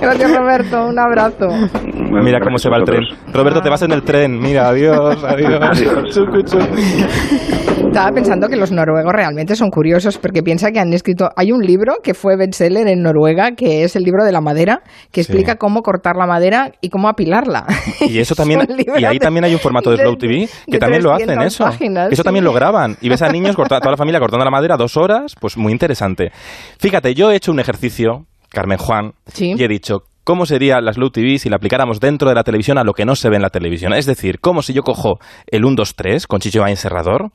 Gracias 0.02 0.36
Roberto, 0.36 0.88
un 0.88 1.00
abrazo. 1.00 1.50
Mira 1.96 2.40
cómo 2.40 2.58
se 2.58 2.70
va 2.70 2.78
el 2.78 2.86
tren. 2.86 3.04
Roberto, 3.34 3.62
te 3.62 3.70
vas 3.70 3.82
en 3.82 3.92
el 3.92 4.04
tren. 4.04 4.40
Mira, 4.40 4.70
adiós, 4.70 5.24
adiós. 5.24 5.62
adiós. 5.62 7.65
Estaba 7.96 8.12
pensando 8.12 8.50
que 8.50 8.58
los 8.58 8.74
noruegos 8.74 9.14
realmente 9.14 9.56
son 9.56 9.70
curiosos 9.70 10.18
porque 10.18 10.44
piensa 10.44 10.70
que 10.72 10.82
han 10.82 10.92
escrito. 10.92 11.30
Hay 11.38 11.54
un 11.54 11.62
libro 11.62 12.00
que 12.04 12.14
fue 12.14 12.36
bestseller 12.36 12.90
en 12.90 13.02
Noruega 13.02 13.52
que 13.56 13.86
es 13.86 13.96
el 13.96 14.04
libro 14.04 14.26
de 14.26 14.34
la 14.34 14.42
madera 14.42 14.82
que 15.14 15.22
explica 15.22 15.56
cómo 15.56 15.82
cortar 15.82 16.18
la 16.18 16.26
madera 16.26 16.74
y 16.82 16.90
cómo 16.90 17.08
apilarla. 17.08 17.66
Y 18.02 18.20
eso 18.20 18.36
también. 18.36 18.68
y 18.98 19.06
ahí 19.06 19.18
también 19.18 19.46
hay 19.46 19.54
un 19.54 19.62
formato 19.62 19.92
de 19.92 19.96
Slow 19.96 20.18
TV 20.18 20.50
que 20.70 20.78
también 20.78 21.04
lo 21.04 21.14
hacen 21.14 21.42
eso. 21.42 21.70
eso 22.12 22.24
también 22.26 22.44
lo 22.44 22.52
graban 22.52 22.98
y 23.00 23.08
ves 23.08 23.22
a 23.22 23.30
niños 23.30 23.56
toda 23.56 23.80
la 23.80 23.96
familia 23.96 24.20
cortando 24.20 24.44
la 24.44 24.52
madera 24.52 24.76
dos 24.76 24.98
horas, 24.98 25.34
pues 25.40 25.56
muy 25.56 25.72
interesante. 25.72 26.34
Fíjate, 26.78 27.14
yo 27.14 27.32
he 27.32 27.38
hecho 27.38 27.54
un 27.54 27.62
ejercicio 27.62 28.26
Carmen 28.56 28.78
Juan, 28.78 29.12
y 29.38 29.62
he 29.62 29.68
dicho, 29.68 30.04
¿cómo 30.26 30.46
sería 30.46 30.82
la 30.82 30.92
Slow 30.92 31.12
TV 31.12 31.38
si 31.38 31.50
la 31.50 31.56
aplicáramos 31.56 32.02
dentro 32.02 32.28
de 32.28 32.36
la 32.36 32.44
televisión 32.44 32.78
a 32.78 32.84
lo 32.84 32.94
que 32.94 33.06
no 33.06 33.16
se 33.16 33.30
ve 33.30 33.38
en 33.38 33.44
la 33.44 33.50
televisión? 33.50 33.94
Es 33.94 34.06
decir, 34.06 34.40
como 34.42 34.62
si 34.62 34.74
yo 34.74 34.82
cojo 34.82 35.20
el 35.48 35.64
1, 35.64 35.76
2, 35.78 35.96
3 35.96 36.28
con 36.28 36.40
Chicho 36.42 36.64
Serrador 36.76 37.32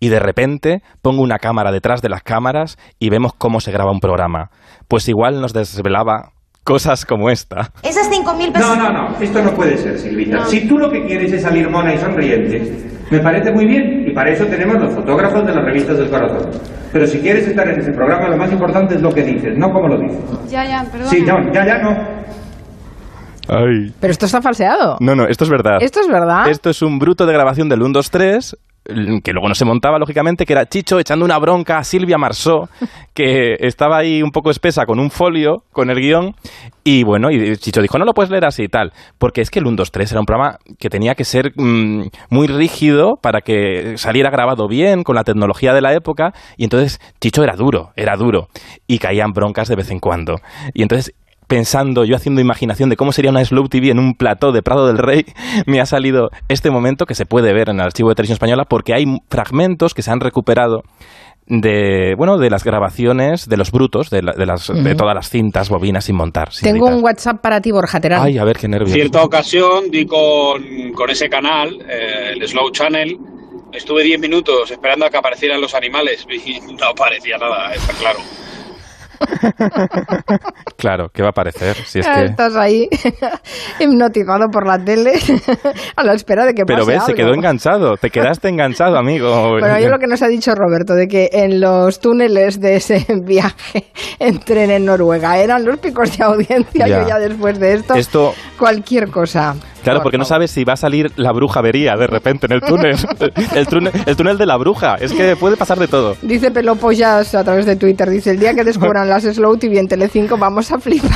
y 0.00 0.08
de 0.08 0.18
repente 0.18 0.82
pongo 1.02 1.22
una 1.22 1.38
cámara 1.38 1.70
detrás 1.70 2.02
de 2.02 2.08
las 2.08 2.22
cámaras 2.22 2.78
y 2.98 3.10
vemos 3.10 3.34
cómo 3.34 3.60
se 3.60 3.70
graba 3.70 3.92
un 3.92 4.00
programa. 4.00 4.50
Pues 4.88 5.08
igual 5.08 5.40
nos 5.40 5.52
desvelaba 5.52 6.32
cosas 6.64 7.04
como 7.04 7.30
esta. 7.30 7.72
Esas 7.82 8.10
5.000 8.10 8.52
pesos... 8.52 8.68
No, 8.68 8.76
no, 8.76 8.92
no, 8.92 9.16
esto 9.20 9.42
no 9.42 9.52
puede 9.52 9.76
ser, 9.76 9.98
Silvita. 9.98 10.44
Si 10.46 10.66
tú 10.66 10.78
lo 10.78 10.90
que 10.90 11.04
quieres 11.04 11.32
es 11.32 11.42
salir 11.42 11.68
mona 11.68 11.94
y 11.94 11.98
sonriente, 11.98 12.99
me 13.10 13.20
parece 13.20 13.52
muy 13.52 13.66
bien 13.66 14.04
y 14.06 14.12
para 14.12 14.30
eso 14.30 14.46
tenemos 14.46 14.80
los 14.80 14.94
fotógrafos 14.94 15.46
de 15.46 15.54
las 15.54 15.64
revistas 15.64 15.98
del 15.98 16.10
corazón. 16.10 16.50
Pero 16.92 17.06
si 17.06 17.18
quieres 17.20 17.46
estar 17.46 17.68
en 17.68 17.80
ese 17.80 17.92
programa, 17.92 18.28
lo 18.28 18.36
más 18.36 18.50
importante 18.52 18.94
es 18.94 19.02
lo 19.02 19.10
que 19.10 19.22
dices, 19.22 19.56
no 19.56 19.72
como 19.72 19.88
lo 19.88 19.98
dices. 19.98 20.18
Ya, 20.48 20.64
ya, 20.64 20.84
perdón. 20.90 21.08
Sí, 21.08 21.22
no, 21.22 21.52
ya, 21.52 21.66
ya, 21.66 21.78
no. 21.78 21.90
Ay. 23.48 23.92
Pero 24.00 24.10
esto 24.12 24.26
está 24.26 24.40
falseado. 24.40 24.96
No, 25.00 25.14
no, 25.16 25.26
esto 25.26 25.44
es 25.44 25.50
verdad. 25.50 25.78
Esto 25.80 26.00
es 26.00 26.08
verdad. 26.08 26.48
Esto 26.48 26.70
es 26.70 26.82
un 26.82 26.98
bruto 26.98 27.26
de 27.26 27.32
grabación 27.32 27.68
del 27.68 27.82
1, 27.82 27.92
2, 27.92 28.10
3 28.10 28.56
que 29.22 29.32
luego 29.32 29.48
no 29.48 29.54
se 29.54 29.64
montaba, 29.64 29.98
lógicamente, 29.98 30.44
que 30.44 30.52
era 30.52 30.66
Chicho 30.66 30.98
echando 30.98 31.24
una 31.24 31.38
bronca 31.38 31.78
a 31.78 31.84
Silvia 31.84 32.18
Marsó, 32.18 32.68
que 33.14 33.56
estaba 33.60 33.98
ahí 33.98 34.22
un 34.22 34.30
poco 34.30 34.50
espesa 34.50 34.84
con 34.86 34.98
un 34.98 35.10
folio, 35.10 35.64
con 35.72 35.90
el 35.90 36.00
guion, 36.00 36.34
y 36.84 37.04
bueno, 37.04 37.30
y 37.30 37.56
Chicho 37.56 37.82
dijo, 37.82 37.98
no 37.98 38.04
lo 38.04 38.12
puedes 38.12 38.30
leer 38.30 38.44
así 38.44 38.64
y 38.64 38.68
tal, 38.68 38.92
porque 39.18 39.40
es 39.40 39.50
que 39.50 39.58
el 39.58 39.66
1, 39.66 39.76
2, 39.76 39.90
3 39.90 40.12
era 40.12 40.20
un 40.20 40.26
programa 40.26 40.58
que 40.78 40.88
tenía 40.88 41.14
que 41.14 41.24
ser 41.24 41.52
mm, 41.56 42.08
muy 42.30 42.46
rígido 42.46 43.14
para 43.20 43.40
que 43.40 43.96
saliera 43.96 44.30
grabado 44.30 44.68
bien, 44.68 45.02
con 45.02 45.14
la 45.14 45.24
tecnología 45.24 45.72
de 45.72 45.80
la 45.80 45.94
época, 45.94 46.32
y 46.56 46.64
entonces 46.64 47.00
Chicho 47.20 47.42
era 47.42 47.54
duro, 47.56 47.90
era 47.96 48.16
duro, 48.16 48.48
y 48.86 48.98
caían 48.98 49.32
broncas 49.32 49.68
de 49.68 49.76
vez 49.76 49.90
en 49.90 49.98
cuando. 49.98 50.36
Y 50.74 50.82
entonces 50.82 51.14
pensando, 51.50 52.04
yo 52.04 52.14
haciendo 52.14 52.40
imaginación 52.40 52.90
de 52.90 52.96
cómo 52.96 53.10
sería 53.10 53.32
una 53.32 53.44
Slow 53.44 53.68
TV 53.68 53.90
en 53.90 53.98
un 53.98 54.14
plató 54.14 54.52
de 54.52 54.62
Prado 54.62 54.86
del 54.86 54.98
Rey, 54.98 55.24
me 55.66 55.80
ha 55.80 55.84
salido 55.84 56.30
este 56.48 56.70
momento 56.70 57.06
que 57.06 57.16
se 57.16 57.26
puede 57.26 57.52
ver 57.52 57.68
en 57.68 57.80
el 57.80 57.82
archivo 57.82 58.08
de 58.08 58.14
televisión 58.14 58.36
española 58.36 58.64
porque 58.64 58.94
hay 58.94 59.04
fragmentos 59.28 59.92
que 59.92 60.02
se 60.02 60.12
han 60.12 60.20
recuperado 60.20 60.82
de 61.46 62.14
bueno 62.16 62.38
de 62.38 62.48
las 62.48 62.62
grabaciones 62.62 63.48
de 63.48 63.56
los 63.56 63.72
brutos 63.72 64.08
de, 64.08 64.22
las, 64.22 64.68
de 64.68 64.94
todas 64.94 65.16
las 65.16 65.30
cintas 65.30 65.68
bobinas 65.68 66.04
sin 66.04 66.14
montar 66.14 66.50
tengo 66.62 66.86
un 66.86 67.02
WhatsApp 67.02 67.40
para 67.40 67.60
ti 67.60 67.72
Borja 67.72 67.98
Terán. 67.98 68.22
Ay 68.22 68.38
a 68.38 68.44
ver 68.44 68.56
qué 68.56 68.68
nervios. 68.68 68.92
Cierta 68.92 69.24
ocasión 69.24 69.90
di 69.90 70.06
con, 70.06 70.92
con 70.92 71.10
ese 71.10 71.28
canal 71.28 71.76
eh, 71.88 72.34
el 72.34 72.46
Slow 72.46 72.70
Channel 72.70 73.18
estuve 73.72 74.04
10 74.04 74.20
minutos 74.20 74.70
esperando 74.70 75.06
a 75.06 75.10
que 75.10 75.16
aparecieran 75.16 75.60
los 75.60 75.74
animales 75.74 76.24
y 76.30 76.60
no 76.78 76.86
aparecía 76.86 77.36
nada 77.36 77.74
está 77.74 77.94
claro 77.94 78.20
claro, 80.76 81.10
¿qué 81.12 81.22
va 81.22 81.28
a 81.28 81.30
aparecer? 81.30 81.76
Si 81.76 82.00
es 82.00 82.06
que... 82.06 82.24
Estás 82.24 82.56
ahí 82.56 82.88
hipnotizado 83.80 84.48
por 84.50 84.66
la 84.66 84.82
tele 84.82 85.12
a 85.96 86.04
la 86.04 86.14
espera 86.14 86.44
de 86.46 86.54
que 86.54 86.64
Pero 86.64 86.86
ves, 86.86 87.04
se 87.04 87.14
quedó 87.14 87.34
enganchado, 87.34 87.96
te 87.96 88.10
quedaste 88.10 88.48
enganchado, 88.48 88.96
amigo. 88.96 89.50
Bueno, 89.58 89.78
yo 89.78 89.88
lo 89.88 89.98
que 89.98 90.06
nos 90.06 90.22
ha 90.22 90.28
dicho 90.28 90.54
Roberto, 90.54 90.94
de 90.94 91.08
que 91.08 91.30
en 91.32 91.60
los 91.60 92.00
túneles 92.00 92.60
de 92.60 92.76
ese 92.76 93.06
viaje 93.22 93.90
en 94.18 94.38
tren 94.40 94.70
en 94.70 94.84
Noruega 94.86 95.38
eran 95.38 95.64
los 95.64 95.78
picos 95.78 96.16
de 96.16 96.24
audiencia, 96.24 96.86
yo 96.86 97.06
ya 97.06 97.18
después 97.18 97.58
de 97.58 97.74
esto, 97.74 97.94
esto... 97.94 98.34
cualquier 98.58 99.10
cosa. 99.10 99.54
Claro, 99.82 100.02
porque 100.02 100.18
no 100.18 100.24
sabes 100.24 100.50
si 100.50 100.64
va 100.64 100.74
a 100.74 100.76
salir 100.76 101.12
la 101.16 101.32
bruja 101.32 101.60
vería 101.60 101.96
de 101.96 102.06
repente 102.06 102.46
en 102.46 102.52
el 102.52 102.60
túnel. 102.60 102.96
el, 103.54 103.66
túnel 103.66 103.92
el 104.06 104.16
túnel 104.16 104.38
de 104.38 104.46
la 104.46 104.56
bruja. 104.56 104.96
Es 104.96 105.12
que 105.12 105.36
puede 105.36 105.56
pasar 105.56 105.78
de 105.78 105.88
todo. 105.88 106.16
Dice 106.22 106.50
Pelopollas 106.50 107.34
a 107.34 107.44
través 107.44 107.66
de 107.66 107.76
Twitter, 107.76 108.08
dice, 108.10 108.30
el 108.30 108.40
día 108.40 108.54
que 108.54 108.64
descubran 108.64 109.08
las 109.08 109.24
Slow 109.24 109.56
TV 109.56 109.78
en 109.78 109.88
Telecinco 109.88 110.36
vamos 110.36 110.70
a 110.72 110.78
flipar. 110.78 111.10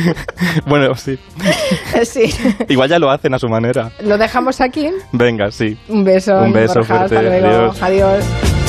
bueno, 0.66 0.94
sí. 0.94 1.18
sí. 2.04 2.32
Igual 2.68 2.88
ya 2.88 2.98
lo 2.98 3.10
hacen 3.10 3.34
a 3.34 3.38
su 3.38 3.48
manera. 3.48 3.90
¿Lo 4.02 4.18
dejamos 4.18 4.60
aquí? 4.60 4.90
Venga, 5.12 5.50
sí. 5.50 5.78
Un 5.88 6.04
beso. 6.04 6.40
Un 6.40 6.52
beso 6.52 6.82
fuerte. 6.82 7.16
Hasta 7.16 7.40
luego. 7.40 7.72
Adiós. 7.80 8.59